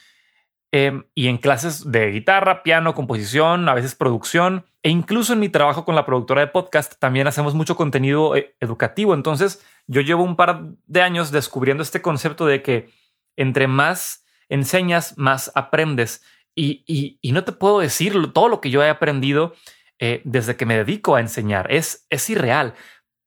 Em, 0.73 1.05
y 1.15 1.27
en 1.27 1.37
clases 1.37 1.89
de 1.89 2.11
guitarra, 2.11 2.63
piano, 2.63 2.95
composición, 2.95 3.69
a 3.69 3.73
veces 3.73 3.95
producción, 3.95 4.65
e 4.83 4.89
incluso 4.89 5.33
en 5.33 5.39
mi 5.39 5.49
trabajo 5.49 5.85
con 5.85 5.95
la 5.95 6.05
productora 6.05 6.41
de 6.41 6.47
podcast 6.47 6.95
también 6.97 7.27
hacemos 7.27 7.53
mucho 7.53 7.75
contenido 7.75 8.35
eh, 8.35 8.55
educativo. 8.59 9.13
Entonces 9.13 9.65
yo 9.87 10.01
llevo 10.01 10.23
un 10.23 10.35
par 10.35 10.63
de 10.87 11.01
años 11.01 11.31
descubriendo 11.31 11.83
este 11.83 12.01
concepto 12.01 12.45
de 12.45 12.61
que 12.61 12.89
entre 13.35 13.67
más 13.67 14.25
enseñas, 14.49 15.17
más 15.17 15.51
aprendes. 15.55 16.23
Y, 16.55 17.19
no 17.23 17.43
te 17.43 17.53
puedo 17.53 17.79
decir 17.79 18.33
todo 18.33 18.49
lo 18.49 18.61
que 18.61 18.69
yo 18.69 18.83
he 18.83 18.89
aprendido 18.89 19.53
eh, 19.99 20.21
desde 20.25 20.57
que 20.57 20.65
me 20.65 20.77
dedico 20.77 21.15
a 21.15 21.21
enseñar. 21.21 21.71
Es, 21.71 22.05
es 22.09 22.29
irreal. 22.29 22.73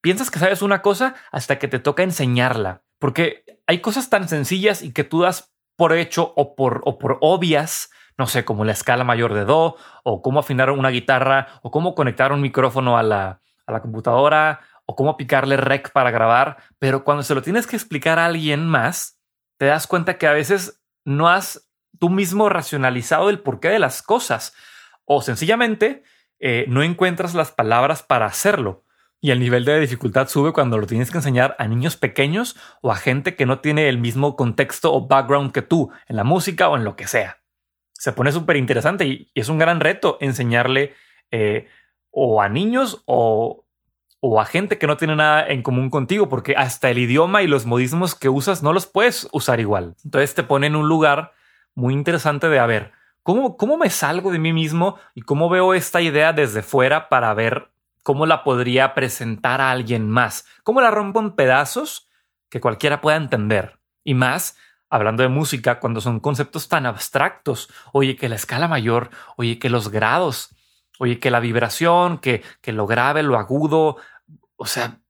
Piensas 0.02 0.30
que 0.30 0.38
sabes 0.38 0.60
una 0.60 0.82
cosa 0.82 1.14
hasta 1.32 1.58
que 1.58 1.68
te 1.68 1.78
toca 1.78 2.02
enseñarla. 2.02 2.82
Porque 2.98 3.44
hay 3.66 3.80
cosas 3.80 4.10
tan 4.10 4.28
sencillas 4.28 4.82
y 4.82 4.92
que 4.92 5.04
tú 5.04 5.22
das 5.22 5.54
por 5.76 5.92
hecho 5.92 6.32
o 6.36 6.54
por, 6.54 6.82
o 6.84 6.98
por 6.98 7.18
obvias, 7.20 7.90
no 8.16 8.26
sé, 8.26 8.44
como 8.44 8.64
la 8.64 8.72
escala 8.72 9.04
mayor 9.04 9.34
de 9.34 9.44
Do, 9.44 9.76
o 10.04 10.22
cómo 10.22 10.40
afinar 10.40 10.70
una 10.70 10.90
guitarra, 10.90 11.48
o 11.62 11.70
cómo 11.70 11.94
conectar 11.94 12.32
un 12.32 12.40
micrófono 12.40 12.96
a 12.96 13.02
la, 13.02 13.40
a 13.66 13.72
la 13.72 13.80
computadora, 13.80 14.60
o 14.86 14.94
cómo 14.94 15.16
picarle 15.16 15.56
rec 15.56 15.90
para 15.92 16.10
grabar, 16.10 16.58
pero 16.78 17.04
cuando 17.04 17.22
se 17.22 17.34
lo 17.34 17.42
tienes 17.42 17.66
que 17.66 17.76
explicar 17.76 18.18
a 18.18 18.26
alguien 18.26 18.66
más, 18.66 19.13
te 19.56 19.66
das 19.66 19.86
cuenta 19.86 20.18
que 20.18 20.26
a 20.26 20.32
veces 20.32 20.82
no 21.04 21.28
has 21.28 21.70
tú 21.98 22.10
mismo 22.10 22.48
racionalizado 22.48 23.30
el 23.30 23.40
porqué 23.40 23.68
de 23.68 23.78
las 23.78 24.02
cosas, 24.02 24.54
o 25.04 25.22
sencillamente 25.22 26.02
eh, 26.40 26.64
no 26.68 26.82
encuentras 26.82 27.34
las 27.34 27.52
palabras 27.52 28.02
para 28.02 28.26
hacerlo. 28.26 28.84
Y 29.20 29.30
el 29.30 29.40
nivel 29.40 29.64
de 29.64 29.80
dificultad 29.80 30.28
sube 30.28 30.52
cuando 30.52 30.76
lo 30.76 30.86
tienes 30.86 31.10
que 31.10 31.16
enseñar 31.16 31.56
a 31.58 31.66
niños 31.66 31.96
pequeños 31.96 32.56
o 32.82 32.92
a 32.92 32.96
gente 32.96 33.36
que 33.36 33.46
no 33.46 33.60
tiene 33.60 33.88
el 33.88 33.96
mismo 33.96 34.36
contexto 34.36 34.92
o 34.92 35.06
background 35.06 35.52
que 35.52 35.62
tú 35.62 35.90
en 36.08 36.16
la 36.16 36.24
música 36.24 36.68
o 36.68 36.76
en 36.76 36.84
lo 36.84 36.94
que 36.94 37.06
sea. 37.06 37.38
Se 37.94 38.12
pone 38.12 38.32
súper 38.32 38.56
interesante 38.56 39.06
y, 39.06 39.30
es 39.34 39.48
un 39.48 39.56
gran 39.56 39.80
reto 39.80 40.18
enseñarle 40.20 40.92
eh, 41.30 41.68
o 42.10 42.42
a 42.42 42.50
niños 42.50 43.02
o, 43.06 43.63
o 44.26 44.40
a 44.40 44.46
gente 44.46 44.78
que 44.78 44.86
no 44.86 44.96
tiene 44.96 45.16
nada 45.16 45.46
en 45.46 45.62
común 45.62 45.90
contigo, 45.90 46.28
porque 46.28 46.54
hasta 46.56 46.88
el 46.90 46.98
idioma 46.98 47.42
y 47.42 47.46
los 47.46 47.66
modismos 47.66 48.14
que 48.14 48.28
usas 48.28 48.62
no 48.62 48.72
los 48.72 48.86
puedes 48.86 49.28
usar 49.32 49.60
igual. 49.60 49.96
Entonces 50.04 50.34
te 50.34 50.42
pone 50.42 50.66
en 50.68 50.76
un 50.76 50.88
lugar 50.88 51.32
muy 51.74 51.92
interesante 51.92 52.48
de 52.48 52.58
a 52.58 52.66
ver, 52.66 52.92
¿cómo, 53.22 53.56
cómo 53.56 53.76
me 53.76 53.90
salgo 53.90 54.30
de 54.30 54.38
mí 54.38 54.52
mismo 54.52 54.96
y 55.14 55.22
cómo 55.22 55.48
veo 55.48 55.74
esta 55.74 56.00
idea 56.00 56.32
desde 56.32 56.62
fuera 56.62 57.08
para 57.08 57.34
ver 57.34 57.74
¿Cómo 58.04 58.26
la 58.26 58.44
podría 58.44 58.92
presentar 58.92 59.62
a 59.62 59.70
alguien 59.70 60.10
más? 60.10 60.44
¿Cómo 60.62 60.82
la 60.82 60.90
rompo 60.90 61.20
en 61.20 61.32
pedazos 61.32 62.06
que 62.50 62.60
cualquiera 62.60 63.00
pueda 63.00 63.16
entender? 63.16 63.78
Y 64.04 64.12
más, 64.12 64.58
hablando 64.90 65.22
de 65.22 65.30
música, 65.30 65.80
cuando 65.80 66.02
son 66.02 66.20
conceptos 66.20 66.68
tan 66.68 66.84
abstractos, 66.84 67.70
oye, 67.92 68.14
que 68.14 68.28
la 68.28 68.34
escala 68.34 68.68
mayor, 68.68 69.08
oye, 69.38 69.58
que 69.58 69.70
los 69.70 69.88
grados, 69.88 70.54
oye, 70.98 71.18
que 71.18 71.30
la 71.30 71.40
vibración, 71.40 72.18
que, 72.18 72.42
que 72.60 72.74
lo 72.74 72.86
grave, 72.86 73.22
lo 73.22 73.38
agudo, 73.38 73.96
o 74.56 74.66
sea, 74.66 75.00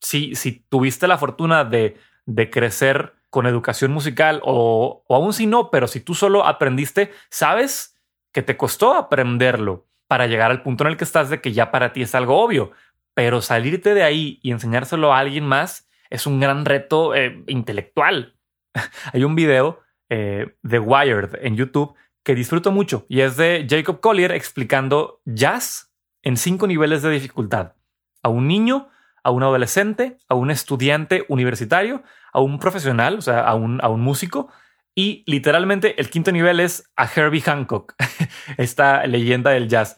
si, 0.00 0.34
si 0.34 0.64
tuviste 0.68 1.06
la 1.06 1.18
fortuna 1.18 1.64
de, 1.64 1.96
de 2.26 2.50
crecer 2.50 3.14
con 3.30 3.46
educación 3.46 3.92
musical 3.92 4.40
o, 4.44 5.04
o 5.06 5.14
aún 5.14 5.32
si 5.32 5.46
no, 5.46 5.70
pero 5.70 5.86
si 5.86 6.00
tú 6.00 6.14
solo 6.14 6.44
aprendiste, 6.44 7.12
sabes 7.30 7.96
que 8.32 8.42
te 8.42 8.56
costó 8.56 8.94
aprenderlo 8.94 9.86
para 10.08 10.26
llegar 10.26 10.50
al 10.50 10.62
punto 10.62 10.84
en 10.84 10.90
el 10.90 10.96
que 10.96 11.04
estás 11.04 11.30
de 11.30 11.40
que 11.40 11.52
ya 11.52 11.70
para 11.70 11.92
ti 11.92 12.02
es 12.02 12.14
algo 12.14 12.42
obvio, 12.42 12.72
pero 13.14 13.40
salirte 13.40 13.94
de 13.94 14.02
ahí 14.02 14.38
y 14.42 14.50
enseñárselo 14.50 15.12
a 15.12 15.18
alguien 15.18 15.46
más 15.46 15.88
es 16.10 16.26
un 16.26 16.40
gran 16.40 16.64
reto 16.64 17.14
eh, 17.14 17.42
intelectual. 17.46 18.36
Hay 19.12 19.24
un 19.24 19.34
video 19.34 19.80
eh, 20.10 20.54
de 20.62 20.78
Wired 20.78 21.36
en 21.40 21.56
YouTube 21.56 21.94
que 22.22 22.34
disfruto 22.34 22.70
mucho 22.70 23.06
y 23.08 23.20
es 23.20 23.36
de 23.36 23.66
Jacob 23.68 24.00
Collier 24.00 24.32
explicando 24.32 25.22
jazz 25.24 25.92
en 26.22 26.36
cinco 26.36 26.66
niveles 26.66 27.02
de 27.02 27.10
dificultad. 27.10 27.72
A 28.22 28.28
un 28.28 28.48
niño, 28.48 28.88
a 29.22 29.30
un 29.30 29.42
adolescente, 29.42 30.18
a 30.28 30.34
un 30.34 30.50
estudiante 30.50 31.24
universitario, 31.28 32.02
a 32.32 32.40
un 32.40 32.58
profesional, 32.58 33.18
o 33.18 33.22
sea, 33.22 33.40
a 33.40 33.54
un, 33.54 33.80
a 33.82 33.88
un 33.88 34.00
músico. 34.00 34.48
Y 34.94 35.24
literalmente 35.26 35.98
el 36.00 36.10
quinto 36.10 36.32
nivel 36.32 36.60
es 36.60 36.90
a 36.96 37.06
Herbie 37.06 37.40
Hancock, 37.40 37.94
esta 38.58 39.06
leyenda 39.06 39.50
del 39.50 39.68
jazz. 39.68 39.96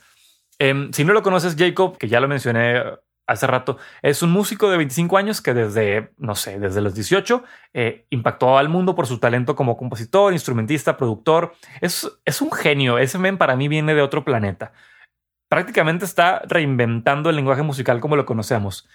Em, 0.59 0.93
si 0.93 1.05
no 1.05 1.13
lo 1.13 1.23
conoces, 1.23 1.57
Jacob, 1.59 1.99
que 1.99 2.09
ya 2.09 2.21
lo 2.21 2.29
mencioné 2.29 2.81
hace 3.27 3.47
rato, 3.47 3.79
es 4.03 4.23
un 4.23 4.31
músico 4.31 4.71
de 4.71 4.77
25 4.77 5.17
años 5.17 5.41
que 5.41 5.55
desde, 5.55 6.13
no 6.19 6.35
sé, 6.35 6.59
desde 6.59 6.81
los 6.81 6.95
18 6.95 7.43
eh, 7.73 8.07
impactó 8.11 8.59
al 8.59 8.69
mundo 8.69 8.95
por 8.95 9.07
su 9.07 9.19
talento 9.19 9.57
como 9.57 9.77
compositor, 9.77 10.33
instrumentista, 10.33 10.97
productor. 10.97 11.55
Es, 11.81 12.11
es 12.25 12.43
un 12.43 12.53
genio. 12.53 12.99
Ese 12.99 13.19
men 13.19 13.39
para 13.39 13.57
mí 13.57 13.69
viene 13.69 13.95
de 13.95 14.03
otro 14.03 14.25
planeta. 14.25 14.73
Prácticamente 15.55 16.05
está 16.05 16.43
reinventando 16.49 17.31
el 17.31 17.37
lenguaje 17.37 17.63
musical 17.63 18.01
como 18.01 18.17
lo 18.17 18.27
conocemos. 18.27 18.89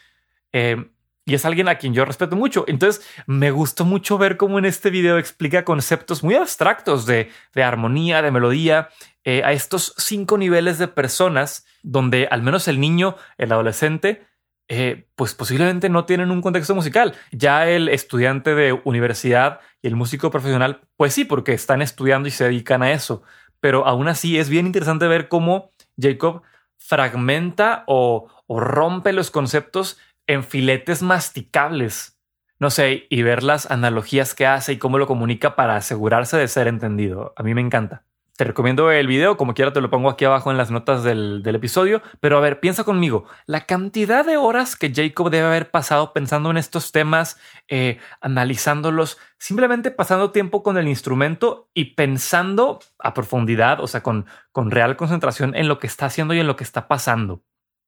Eh, 0.51 0.89
y 1.23 1.33
es 1.33 1.45
alguien 1.45 1.69
a 1.69 1.75
quien 1.75 1.93
yo 1.93 2.03
respeto 2.03 2.35
mucho. 2.35 2.65
Entonces 2.67 3.07
me 3.27 3.49
gustó 3.49 3.85
mucho 3.85 4.17
ver 4.17 4.35
cómo 4.35 4.59
en 4.59 4.65
este 4.65 4.89
video 4.89 5.17
explica 5.17 5.63
conceptos 5.63 6.21
muy 6.21 6.35
abstractos 6.35 7.05
de, 7.05 7.31
de 7.55 7.63
armonía, 7.63 8.21
de 8.21 8.31
melodía, 8.31 8.89
eh, 9.23 9.41
a 9.45 9.53
estos 9.53 9.93
cinco 9.97 10.37
niveles 10.37 10.77
de 10.77 10.89
personas 10.89 11.65
donde 11.81 12.27
al 12.29 12.41
menos 12.41 12.67
el 12.67 12.81
niño, 12.81 13.15
el 13.37 13.53
adolescente, 13.53 14.27
eh, 14.67 15.07
pues 15.15 15.35
posiblemente 15.35 15.87
no 15.87 16.03
tienen 16.03 16.29
un 16.29 16.41
contexto 16.41 16.75
musical. 16.75 17.15
Ya 17.31 17.69
el 17.69 17.87
estudiante 17.87 18.53
de 18.53 18.73
universidad 18.83 19.61
y 19.81 19.87
el 19.87 19.95
músico 19.95 20.29
profesional, 20.29 20.81
pues 20.97 21.13
sí, 21.13 21.23
porque 21.23 21.53
están 21.53 21.81
estudiando 21.81 22.27
y 22.27 22.31
se 22.31 22.43
dedican 22.43 22.83
a 22.83 22.91
eso. 22.91 23.23
Pero 23.61 23.87
aún 23.87 24.09
así 24.09 24.37
es 24.37 24.49
bien 24.49 24.65
interesante 24.65 25.07
ver 25.07 25.29
cómo 25.29 25.71
Jacob 25.99 26.41
fragmenta 26.77 27.83
o, 27.87 28.29
o 28.47 28.59
rompe 28.59 29.13
los 29.13 29.31
conceptos 29.31 29.99
en 30.27 30.43
filetes 30.43 31.01
masticables. 31.01 32.19
No 32.59 32.69
sé, 32.69 33.07
y 33.09 33.21
ver 33.23 33.43
las 33.43 33.71
analogías 33.71 34.35
que 34.35 34.45
hace 34.45 34.73
y 34.73 34.77
cómo 34.77 34.97
lo 34.97 35.07
comunica 35.07 35.55
para 35.55 35.75
asegurarse 35.75 36.37
de 36.37 36.47
ser 36.47 36.67
entendido. 36.67 37.33
A 37.37 37.43
mí 37.43 37.53
me 37.53 37.61
encanta. 37.61 38.03
Te 38.39 38.45
recomiendo 38.45 38.89
el 38.89 39.05
video, 39.05 39.35
como 39.35 39.53
quiera 39.53 39.73
te 39.73 39.81
lo 39.81 39.89
pongo 39.89 40.09
aquí 40.09 40.23
abajo 40.23 40.49
en 40.49 40.55
las 40.55 40.71
notas 40.71 41.03
del, 41.03 41.43
episodio, 41.45 42.01
pero 42.21 42.37
a 42.37 42.39
ver, 42.39 42.61
piensa 42.61 42.85
conmigo, 42.85 43.25
la 43.47 43.65
cantidad 43.65 44.25
de 44.25 44.37
horas 44.37 44.77
que 44.77 44.93
Jacob 44.95 45.29
debe 45.29 45.47
haber 45.47 45.71
pasado 45.71 46.13
pensando 46.13 46.49
en 46.49 46.55
estos 46.55 46.93
temas, 46.93 47.37
eh, 47.67 47.99
analizándolos, 48.21 49.17
simplemente 49.39 49.91
pasando 49.91 50.31
tiempo 50.31 50.63
con 50.63 50.77
el 50.77 50.87
instrumento 50.87 51.69
y 51.73 51.95
pensando 51.95 52.79
a 52.97 53.13
profundidad, 53.13 53.81
o 53.81 53.87
sea, 53.87 54.03
con, 54.03 54.25
con 54.53 54.71
real 54.71 54.95
concentración 54.95 55.53
en 55.53 55.67
lo 55.67 55.77
que 55.79 55.87
está 55.87 56.05
haciendo 56.05 56.33
y 56.33 56.39
en 56.39 56.47
lo 56.47 56.55
que 56.55 56.63
está 56.63 56.87
pasando, 56.87 57.43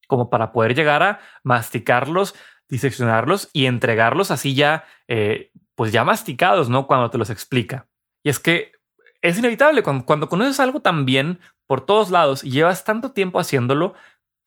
como 0.10 0.30
para 0.30 0.52
poder 0.52 0.76
llegar 0.76 1.02
a 1.02 1.22
masticarlos, 1.44 2.36
diseccionarlos 2.68 3.50
y 3.54 3.68
entregarlos 3.68 4.32
así 4.32 4.54
ya, 4.54 4.84
eh, 5.08 5.54
pues 5.76 5.94
ya 5.94 6.04
masticados, 6.04 6.70
¿no? 6.70 6.88
Cuando 6.88 7.10
te 7.10 7.18
los 7.18 7.30
explica. 7.30 7.88
Y 8.22 8.30
es 8.30 8.40
que 8.40 8.81
es 9.22 9.38
inevitable. 9.38 9.84
Cuando, 9.84 10.30
conoces 10.30 10.60
algo 10.60 10.82
tan 10.82 11.06
bien 11.06 11.40
por 11.68 11.86
todos 11.86 12.10
lados 12.10 12.44
y 12.44 12.52
llevas 12.52 12.84
tanto 12.84 13.12
tiempo 13.12 13.40
haciéndolo, 13.40 13.94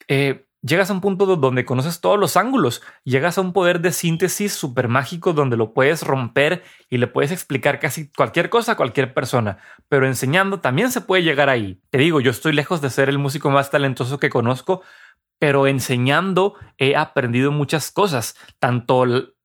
eh, 0.09 0.47
llegas 0.63 0.91
a 0.91 0.95
un 0.95 1.01
punto 1.01 1.27
donde 1.27 1.65
conoces 1.65 2.01
todos 2.01 2.19
los 2.19 2.37
ángulos, 2.37 2.83
llegas 3.05 3.39
a 3.39 3.41
un 3.41 3.53
poder 3.53 3.81
de 3.81 3.93
síntesis 3.93 4.53
súper 4.53 4.89
mágico 4.89 5.33
donde 5.33 5.57
lo 5.57 5.73
puedes 5.73 6.03
romper 6.03 6.63
y 6.91 6.99
le 6.99 7.07
puedes 7.07 7.33
explicar 7.33 7.81
casi 7.81 8.11
cualquier 8.11 8.51
cosa 8.51 8.73
a 8.73 8.77
cualquier 8.77 9.15
persona, 9.15 9.59
pero 9.89 10.07
enseñando 10.07 10.61
también 10.61 10.91
se 10.91 11.01
puede 11.03 11.23
llegar 11.23 11.49
ahí. 11.49 11.81
Te 11.91 11.99
digo, 11.99 12.21
yo 12.21 12.31
estoy 12.31 12.53
lejos 12.53 12.81
de 12.81 12.91
ser 12.91 13.09
el 13.09 13.19
músico 13.19 13.51
más 13.51 13.71
talentoso 13.71 14.19
que 14.19 14.31
conozco, 14.31 14.83
pero 15.39 15.67
enseñando 15.67 16.55
he 16.79 16.97
aprendido 16.97 17.53
muchas 17.53 17.91
cosas, 17.91 18.37
tanto 18.59 19.05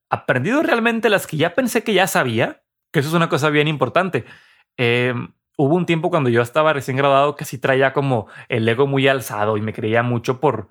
aprendido 0.10 0.64
realmente 0.64 1.10
las 1.10 1.28
que 1.28 1.38
ya 1.38 1.54
pensé 1.54 1.84
que 1.84 1.94
ya 1.94 2.08
sabía, 2.08 2.64
que 2.92 3.02
eso 3.02 3.10
es 3.10 3.16
una 3.16 3.30
cosa 3.30 3.50
bien 3.50 3.68
importante 3.68 4.26
eh, 4.82 5.14
hubo 5.58 5.76
un 5.76 5.86
tiempo 5.86 6.10
cuando 6.10 6.30
yo 6.30 6.42
estaba 6.42 6.72
recién 6.72 6.96
graduado 6.96 7.36
que 7.36 7.44
sí 7.44 7.58
traía 7.58 7.92
como 7.92 8.28
el 8.48 8.68
ego 8.68 8.88
muy 8.88 9.10
alzado 9.10 9.58
y 9.58 9.62
me 9.62 9.74
creía 9.74 10.04
mucho 10.04 10.40
por, 10.40 10.70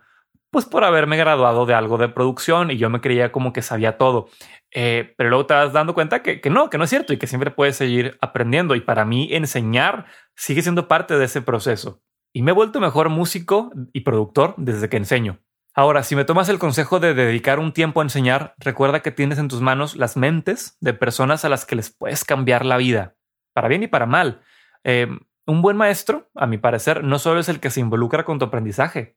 pues 0.50 0.64
por 0.64 0.82
haberme 0.82 1.18
graduado 1.18 1.66
de 1.66 1.74
algo 1.74 1.98
de 1.98 2.08
producción 2.08 2.70
y 2.70 2.78
yo 2.78 2.88
me 2.88 3.02
creía 3.02 3.30
como 3.30 3.52
que 3.52 3.60
sabía 3.60 3.98
todo. 3.98 4.30
Eh, 4.70 5.12
pero 5.18 5.28
luego 5.28 5.44
te 5.44 5.52
vas 5.52 5.74
dando 5.74 5.92
cuenta 5.92 6.22
que, 6.22 6.40
que, 6.40 6.48
no, 6.48 6.70
que 6.70 6.78
no 6.78 6.84
es 6.84 6.90
cierto 6.90 7.12
y 7.12 7.18
que 7.18 7.26
siempre 7.26 7.50
puedes 7.50 7.76
seguir 7.76 8.16
aprendiendo. 8.22 8.74
Y 8.74 8.80
para 8.80 9.04
mí 9.04 9.28
enseñar 9.30 10.06
sigue 10.34 10.62
siendo 10.62 10.88
parte 10.88 11.18
de 11.18 11.26
ese 11.26 11.42
proceso. 11.42 12.00
Y 12.32 12.40
me 12.40 12.52
he 12.52 12.54
vuelto 12.54 12.80
mejor 12.80 13.10
músico 13.10 13.70
y 13.92 14.00
productor 14.00 14.54
desde 14.56 14.88
que 14.88 14.96
enseño. 14.96 15.38
Ahora, 15.74 16.02
si 16.02 16.16
me 16.16 16.24
tomas 16.24 16.48
el 16.48 16.58
consejo 16.58 16.98
de 16.98 17.12
dedicar 17.12 17.58
un 17.58 17.74
tiempo 17.74 18.00
a 18.00 18.04
enseñar, 18.04 18.54
recuerda 18.56 19.00
que 19.00 19.10
tienes 19.10 19.38
en 19.38 19.48
tus 19.48 19.60
manos 19.60 19.96
las 19.96 20.16
mentes 20.16 20.78
de 20.80 20.94
personas 20.94 21.44
a 21.44 21.50
las 21.50 21.66
que 21.66 21.76
les 21.76 21.90
puedes 21.90 22.24
cambiar 22.24 22.64
la 22.64 22.78
vida 22.78 23.17
para 23.58 23.66
bien 23.66 23.82
y 23.82 23.88
para 23.88 24.06
mal. 24.06 24.40
Eh, 24.84 25.08
un 25.44 25.62
buen 25.62 25.76
maestro, 25.76 26.30
a 26.36 26.46
mi 26.46 26.58
parecer, 26.58 27.02
no 27.02 27.18
solo 27.18 27.40
es 27.40 27.48
el 27.48 27.58
que 27.58 27.70
se 27.70 27.80
involucra 27.80 28.24
con 28.24 28.38
tu 28.38 28.44
aprendizaje, 28.44 29.16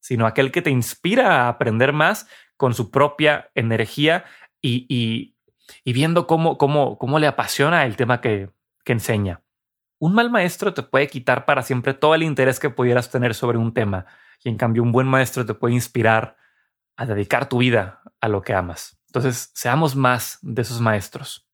sino 0.00 0.26
aquel 0.26 0.50
que 0.50 0.62
te 0.62 0.70
inspira 0.70 1.42
a 1.42 1.48
aprender 1.48 1.92
más 1.92 2.26
con 2.56 2.72
su 2.72 2.90
propia 2.90 3.50
energía 3.54 4.24
y, 4.62 5.36
viendo 5.84 6.26
cómo, 6.26 6.56
cómo, 6.56 6.96
cómo 6.96 7.18
le 7.18 7.26
apasiona 7.26 7.84
el 7.84 7.96
tema 7.96 8.22
que, 8.22 8.48
que 8.86 8.92
enseña. 8.92 9.42
Un 9.98 10.14
mal 10.14 10.30
maestro 10.30 10.72
te 10.72 10.82
puede 10.82 11.08
quitar 11.08 11.44
para 11.44 11.60
siempre 11.60 11.92
todo 11.92 12.14
el 12.14 12.22
interés 12.22 12.58
que 12.58 12.70
pudieras 12.70 13.10
tener 13.10 13.34
sobre 13.34 13.58
un 13.58 13.74
tema, 13.74 14.06
y 14.42 14.48
en 14.48 14.56
cambio 14.56 14.82
un 14.82 14.92
buen 14.92 15.06
maestro 15.06 15.44
te 15.44 15.52
puede 15.52 15.74
inspirar 15.74 16.38
a 16.96 17.04
dedicar 17.04 17.50
tu 17.50 17.58
vida 17.58 18.00
a 18.18 18.28
lo 18.28 18.40
que 18.40 18.54
amas. 18.54 18.98
Entonces, 19.08 19.50
seamos 19.52 19.94
más 19.94 20.38
de 20.40 20.62
esos 20.62 20.80
maestros. 20.80 21.46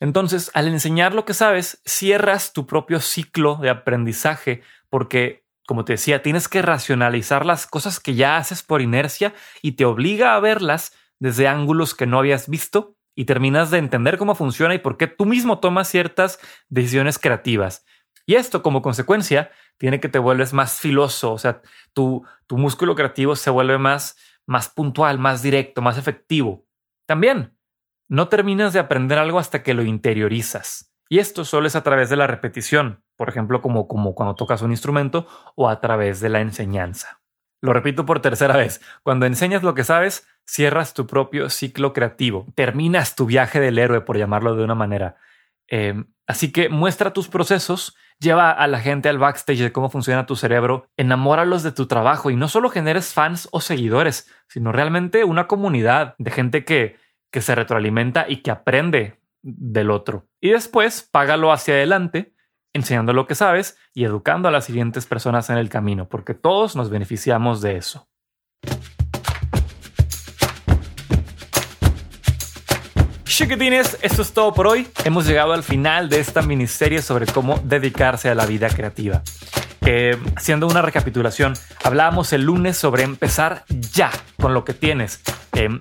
Entonces, 0.00 0.50
al 0.54 0.68
enseñar 0.68 1.14
lo 1.14 1.24
que 1.24 1.34
sabes, 1.34 1.80
cierras 1.84 2.52
tu 2.52 2.66
propio 2.66 3.00
ciclo 3.00 3.56
de 3.56 3.70
aprendizaje 3.70 4.62
porque, 4.90 5.44
como 5.66 5.84
te 5.84 5.94
decía, 5.94 6.22
tienes 6.22 6.48
que 6.48 6.62
racionalizar 6.62 7.46
las 7.46 7.66
cosas 7.66 7.98
que 7.98 8.14
ya 8.14 8.36
haces 8.36 8.62
por 8.62 8.82
inercia 8.82 9.34
y 9.62 9.72
te 9.72 9.84
obliga 9.84 10.34
a 10.34 10.40
verlas 10.40 10.92
desde 11.18 11.48
ángulos 11.48 11.94
que 11.94 12.06
no 12.06 12.18
habías 12.18 12.48
visto 12.48 12.96
y 13.14 13.24
terminas 13.24 13.70
de 13.70 13.78
entender 13.78 14.18
cómo 14.18 14.34
funciona 14.34 14.74
y 14.74 14.78
por 14.78 14.98
qué 14.98 15.06
tú 15.06 15.24
mismo 15.24 15.58
tomas 15.58 15.88
ciertas 15.88 16.38
decisiones 16.68 17.18
creativas. 17.18 17.86
Y 18.26 18.34
esto, 18.34 18.62
como 18.62 18.82
consecuencia, 18.82 19.50
tiene 19.78 20.00
que 20.00 20.10
te 20.10 20.18
vuelves 20.18 20.52
más 20.52 20.78
filoso, 20.78 21.32
o 21.32 21.38
sea, 21.38 21.62
tu, 21.94 22.26
tu 22.46 22.58
músculo 22.58 22.94
creativo 22.94 23.36
se 23.36 23.50
vuelve 23.50 23.78
más, 23.78 24.16
más 24.46 24.68
puntual, 24.68 25.18
más 25.18 25.42
directo, 25.42 25.80
más 25.80 25.96
efectivo. 25.96 26.66
También 27.06 27.55
no 28.08 28.28
terminas 28.28 28.72
de 28.72 28.78
aprender 28.78 29.18
algo 29.18 29.38
hasta 29.38 29.62
que 29.62 29.74
lo 29.74 29.82
interiorizas. 29.82 30.92
Y 31.08 31.18
esto 31.18 31.44
solo 31.44 31.66
es 31.66 31.76
a 31.76 31.82
través 31.82 32.10
de 32.10 32.16
la 32.16 32.26
repetición, 32.26 33.04
por 33.16 33.28
ejemplo, 33.28 33.62
como, 33.62 33.86
como 33.86 34.14
cuando 34.14 34.34
tocas 34.34 34.62
un 34.62 34.72
instrumento 34.72 35.26
o 35.54 35.68
a 35.68 35.80
través 35.80 36.20
de 36.20 36.28
la 36.28 36.40
enseñanza. 36.40 37.20
Lo 37.62 37.72
repito 37.72 38.04
por 38.04 38.20
tercera 38.20 38.56
vez, 38.56 38.80
cuando 39.02 39.26
enseñas 39.26 39.62
lo 39.62 39.74
que 39.74 39.84
sabes, 39.84 40.26
cierras 40.44 40.94
tu 40.94 41.06
propio 41.06 41.48
ciclo 41.48 41.92
creativo, 41.92 42.46
terminas 42.54 43.16
tu 43.16 43.26
viaje 43.26 43.60
del 43.60 43.78
héroe, 43.78 44.02
por 44.02 44.18
llamarlo 44.18 44.56
de 44.56 44.64
una 44.64 44.74
manera. 44.74 45.16
Em, 45.68 46.06
así 46.26 46.52
que 46.52 46.68
muestra 46.68 47.12
tus 47.12 47.28
procesos, 47.28 47.96
lleva 48.18 48.50
a 48.50 48.66
la 48.66 48.80
gente 48.80 49.08
al 49.08 49.18
backstage 49.18 49.60
de 49.60 49.72
cómo 49.72 49.90
funciona 49.90 50.26
tu 50.26 50.36
cerebro, 50.36 50.88
enamóralos 50.96 51.62
de 51.62 51.72
tu 51.72 51.86
trabajo 51.86 52.30
y 52.30 52.36
no 52.36 52.48
solo 52.48 52.68
generes 52.70 53.12
fans 53.12 53.48
o 53.52 53.60
seguidores, 53.60 54.30
sino 54.48 54.72
realmente 54.72 55.24
una 55.24 55.46
comunidad 55.46 56.14
de 56.18 56.30
gente 56.30 56.64
que, 56.64 56.96
que 57.36 57.42
se 57.42 57.54
retroalimenta 57.54 58.24
y 58.26 58.38
que 58.38 58.50
aprende 58.50 59.20
del 59.42 59.90
otro. 59.90 60.26
Y 60.40 60.52
después 60.52 61.02
págalo 61.02 61.52
hacia 61.52 61.74
adelante, 61.74 62.34
enseñando 62.72 63.12
lo 63.12 63.26
que 63.26 63.34
sabes 63.34 63.76
y 63.92 64.04
educando 64.04 64.48
a 64.48 64.50
las 64.50 64.64
siguientes 64.64 65.04
personas 65.04 65.50
en 65.50 65.58
el 65.58 65.68
camino, 65.68 66.08
porque 66.08 66.32
todos 66.32 66.76
nos 66.76 66.88
beneficiamos 66.88 67.60
de 67.60 67.76
eso. 67.76 68.08
Chiquitines, 73.24 73.98
esto 74.00 74.22
es 74.22 74.32
todo 74.32 74.54
por 74.54 74.66
hoy. 74.66 74.88
Hemos 75.04 75.26
llegado 75.26 75.52
al 75.52 75.62
final 75.62 76.08
de 76.08 76.20
esta 76.20 76.40
miniserie 76.40 77.02
sobre 77.02 77.26
cómo 77.26 77.60
dedicarse 77.62 78.30
a 78.30 78.34
la 78.34 78.46
vida 78.46 78.70
creativa. 78.70 79.22
Eh, 79.82 80.16
haciendo 80.36 80.66
una 80.66 80.80
recapitulación, 80.80 81.52
hablábamos 81.84 82.32
el 82.32 82.44
lunes 82.44 82.78
sobre 82.78 83.02
empezar 83.02 83.66
ya 83.68 84.10
con 84.40 84.54
lo 84.54 84.64
que 84.64 84.72
tienes 84.72 85.20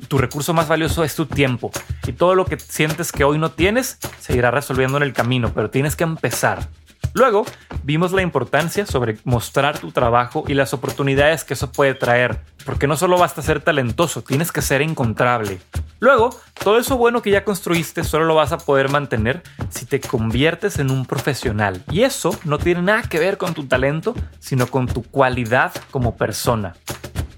Tu 0.08 0.18
recurso 0.18 0.54
más 0.54 0.70
valioso 0.70 1.04
es 1.04 1.16
tu 1.16 1.26
tiempo 1.26 1.70
y 2.08 2.14
todo 2.14 2.34
lo 2.34 2.46
que 2.46 2.58
sientes 2.58 3.12
que 3.12 3.26
hoy 3.26 3.38
no 3.38 3.52
tienes 3.52 3.98
se 4.20 4.34
irá 4.34 4.50
resolviendo 4.50 4.96
en 4.96 5.04
el 5.04 5.12
camino, 5.12 5.52
pero 5.54 5.70
tienes 5.70 5.98
que 5.98 6.06
empezar. 6.06 6.70
Luego 7.14 7.46
vimos 7.84 8.14
la 8.14 8.22
importancia 8.22 8.86
sobre 8.86 9.18
mostrar 9.26 9.78
tu 9.78 9.92
trabajo 9.92 10.46
y 10.48 10.54
las 10.54 10.74
oportunidades 10.74 11.44
que 11.44 11.56
eso 11.56 11.74
puede 11.74 11.94
traer, 11.94 12.40
porque 12.66 12.88
no 12.88 12.96
solo 12.96 13.18
basta 13.18 13.42
ser 13.42 13.62
talentoso, 13.62 14.22
tienes 14.22 14.54
que 14.54 14.62
ser 14.62 14.82
encontrable. 14.82 15.60
Luego, 16.00 16.30
todo 16.64 16.78
eso 16.78 16.98
bueno 16.98 17.22
que 17.22 17.32
ya 17.32 17.44
construiste 17.44 18.04
solo 18.04 18.26
lo 18.26 18.36
vas 18.36 18.54
a 18.54 18.58
poder 18.58 18.90
mantener 18.90 19.44
si 19.70 19.86
te 19.86 20.00
conviertes 20.00 20.80
en 20.80 20.90
un 20.90 21.06
profesional. 21.06 21.84
Y 21.92 22.04
eso 22.04 22.38
no 22.44 22.58
tiene 22.58 22.82
nada 22.82 23.04
que 23.04 23.20
ver 23.20 23.38
con 23.38 23.54
tu 23.54 23.66
talento, 23.66 24.14
sino 24.40 24.68
con 24.68 24.88
tu 24.88 25.04
cualidad 25.04 25.74
como 25.92 26.16
persona. 26.16 26.76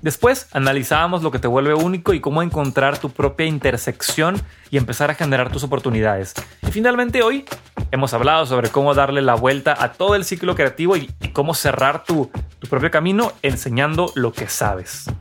Después 0.08 0.48
analizábamos 0.54 1.22
lo 1.22 1.32
que 1.32 1.40
te 1.40 1.50
vuelve 1.50 1.74
único 1.74 2.14
y 2.14 2.22
cómo 2.22 2.42
encontrar 2.42 2.98
tu 2.98 3.10
propia 3.10 3.46
intersección 3.46 4.42
y 4.72 4.78
empezar 4.78 5.12
a 5.12 5.16
generar 5.16 5.52
tus 5.52 5.66
oportunidades. 5.66 6.34
Y 6.66 6.72
finalmente 6.72 7.24
hoy 7.24 7.44
hemos 7.92 8.14
hablado 8.14 8.46
sobre 8.46 8.70
cómo 8.70 8.94
darle 8.94 9.22
la 9.22 9.36
vuelta 9.36 9.76
a 9.78 9.92
todo 9.92 10.16
el 10.16 10.24
ciclo 10.24 10.56
creativo 10.56 10.96
y, 10.96 11.08
cómo 11.34 11.54
cerrar 11.54 12.06
tu, 12.06 12.32
tu 12.58 12.70
propio 12.70 12.90
camino 12.90 13.34
enseñando 13.42 14.14
lo 14.16 14.32
que 14.32 14.48
sabes. 14.48 15.12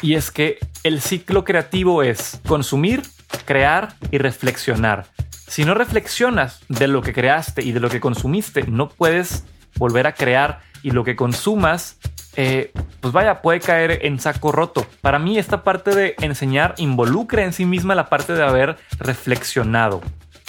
Y 0.00 0.14
es 0.14 0.30
que 0.30 0.60
el 0.84 1.00
ciclo 1.00 1.42
creativo 1.44 2.04
es 2.04 2.40
consumir, 2.46 3.02
crear 3.46 3.96
y 4.12 4.18
reflexionar. 4.18 5.06
Si 5.48 5.64
no 5.64 5.74
reflexionas 5.74 6.60
de 6.68 6.86
lo 6.86 7.02
que 7.02 7.12
creaste 7.12 7.64
y 7.64 7.72
de 7.72 7.80
lo 7.80 7.88
que 7.88 7.98
consumiste, 7.98 8.62
no 8.68 8.90
puedes 8.90 9.42
volver 9.76 10.06
a 10.06 10.14
crear 10.14 10.60
y 10.86 10.92
lo 10.92 11.02
que 11.02 11.16
consumas 11.16 11.98
eh, 12.36 12.70
pues 13.00 13.12
vaya, 13.12 13.42
puede 13.42 13.58
caer 13.58 14.06
en 14.06 14.20
saco 14.20 14.52
roto. 14.52 14.86
Para 15.00 15.18
mí 15.18 15.36
esta 15.36 15.64
parte 15.64 15.92
de 15.92 16.14
enseñar 16.20 16.74
involucra 16.76 17.42
en 17.42 17.52
sí 17.52 17.64
misma 17.64 17.96
la 17.96 18.08
parte 18.08 18.34
de 18.34 18.44
haber 18.44 18.76
reflexionado 19.00 20.00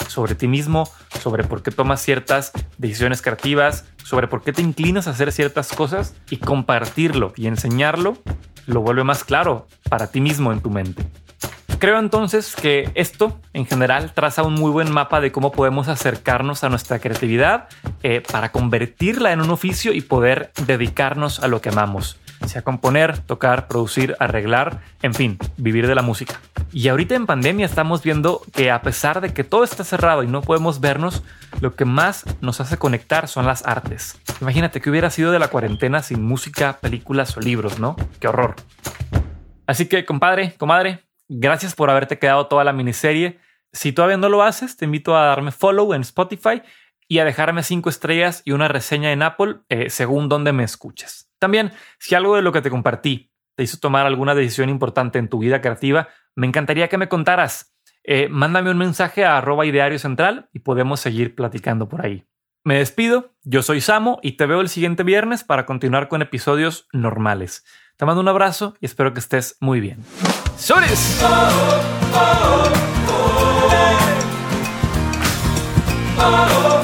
sobre 0.08 0.36
ti 0.36 0.48
mismo, 0.48 0.88
sobre 1.20 1.44
por 1.44 1.64
qué 1.64 1.72
tomas 1.72 2.04
ciertas 2.04 2.52
decisiones 2.78 3.24
creativas, 3.24 3.86
sobre 4.04 4.28
por 4.28 4.44
qué 4.44 4.54
te 4.54 4.62
inclinas 4.62 5.08
a 5.08 5.12
hacer 5.12 5.32
ciertas 5.32 5.70
cosas 5.70 6.14
y 6.30 6.38
compartirlo 6.38 7.34
y 7.36 7.48
enseñarlo 7.48 8.20
lo 8.68 8.82
vuelve 8.82 9.04
más 9.04 9.24
claro 9.24 9.66
para 9.90 10.12
ti 10.12 10.22
mismo 10.22 10.52
en 10.52 10.62
tu 10.62 10.70
mente. 10.70 11.04
Creo 11.80 12.00
entonces 12.00 12.56
que 12.56 12.90
esto 12.96 13.40
en 13.54 13.68
general 13.68 14.12
traza 14.12 14.42
un 14.42 14.56
muy 14.56 14.72
buen 14.72 14.92
mapa 14.92 15.22
de 15.22 15.32
cómo 15.32 15.52
podemos 15.52 15.88
acercarnos 15.90 16.64
a 16.64 16.70
nuestra 16.70 16.98
creatividad 16.98 17.68
eh, 18.02 18.24
para 18.32 18.52
convertirla 18.52 19.32
en 19.32 19.42
un 19.42 19.52
oficio 19.52 19.94
y 19.94 20.02
poder 20.02 20.52
dedicarnos 20.66 21.40
a 21.40 21.48
lo 21.48 21.62
que 21.62 21.70
amamos, 21.70 22.18
sea 22.48 22.64
componer, 22.64 23.20
tocar, 23.20 23.68
producir, 23.68 24.16
arreglar, 24.20 24.82
en 25.04 25.14
fin, 25.14 25.38
vivir 25.58 25.86
de 25.86 25.94
la 25.94 26.02
música. 26.02 26.42
Y 26.74 26.88
ahorita 26.88 27.14
en 27.14 27.28
pandemia 27.28 27.68
estamos 27.68 28.02
viendo 28.02 28.42
que 28.54 28.72
a 28.72 28.82
pesar 28.82 29.22
de 29.22 29.32
que 29.32 29.44
todo 29.44 29.64
está 29.64 29.84
cerrado 29.84 30.24
y 30.24 30.28
no 30.28 30.42
podemos 30.42 30.82
vernos, 30.82 31.22
lo 31.62 31.76
que 31.76 31.86
más 31.86 32.26
nos 32.42 32.60
hace 32.60 32.78
conectar 32.78 33.28
son 33.28 33.46
las 33.46 33.64
artes. 33.68 34.18
Imagínate 34.42 34.82
que 34.82 34.90
hubiera 34.90 35.12
sido 35.12 35.32
de 35.32 35.38
la 35.38 35.50
cuarentena 35.50 36.02
sin 36.02 36.24
música, 36.24 36.80
películas 36.82 37.38
o 37.38 37.40
libros, 37.40 37.78
¿no? 37.78 37.96
Qué 38.20 38.28
horror. 38.28 38.56
Así 39.68 39.86
que, 39.86 40.06
compadre, 40.06 40.56
comadre, 40.58 41.07
Gracias 41.30 41.76
por 41.76 41.90
haberte 41.90 42.20
quedado 42.20 42.48
toda 42.48 42.64
la 42.64 42.74
miniserie. 42.74 43.40
Si 43.74 43.92
todavía 43.92 44.18
no 44.18 44.30
lo 44.30 44.44
haces, 44.44 44.78
te 44.78 44.86
invito 44.86 45.16
a 45.16 45.26
darme 45.26 45.52
follow 45.52 45.94
en 45.94 46.02
Spotify 46.02 46.62
y 47.08 47.20
a 47.20 47.26
dejarme 47.26 47.64
cinco 47.64 47.90
estrellas 47.90 48.42
y 48.46 48.52
una 48.52 48.68
reseña 48.68 49.12
en 49.12 49.22
Apple 49.22 49.58
eh, 49.70 49.90
según 49.90 50.30
donde 50.30 50.54
me 50.54 50.64
escuches. 50.64 51.32
También, 51.40 51.72
si 52.00 52.16
algo 52.16 52.36
de 52.36 52.42
lo 52.42 52.52
que 52.52 52.62
te 52.62 52.70
compartí 52.70 53.32
te 53.56 53.64
hizo 53.64 53.78
tomar 53.80 54.06
alguna 54.06 54.36
decisión 54.36 54.70
importante 54.70 55.20
en 55.20 55.30
tu 55.30 55.40
vida 55.40 55.62
creativa, 55.62 56.10
me 56.36 56.48
encantaría 56.48 56.90
que 56.90 56.98
me 56.98 57.10
contaras. 57.10 57.74
Eh, 58.04 58.30
mándame 58.30 58.72
un 58.72 58.78
mensaje 58.78 59.26
a 59.26 59.38
arroba 59.38 59.66
ideario 59.66 60.00
central 60.00 60.50
y 60.54 60.60
podemos 60.60 61.00
seguir 61.00 61.36
platicando 61.36 61.90
por 61.90 62.06
ahí. 62.06 62.26
Me 62.64 62.78
despido, 62.78 63.34
yo 63.44 63.64
soy 63.64 63.82
Samo 63.82 64.20
y 64.22 64.34
te 64.34 64.46
veo 64.46 64.62
el 64.62 64.70
siguiente 64.70 65.04
viernes 65.04 65.44
para 65.44 65.66
continuar 65.66 66.08
con 66.08 66.22
episodios 66.22 66.88
normales. 66.92 67.66
Te 67.98 68.06
mando 68.06 68.22
un 68.22 68.28
abrazo 68.28 68.76
y 68.80 68.86
espero 68.86 69.14
que 69.14 69.20
estés 69.20 69.58
muy 69.60 69.80
bien. 69.80 70.04
¡Sores! 70.58 71.20
Oh, 71.22 71.28
oh, 72.14 72.72
oh, 76.20 76.77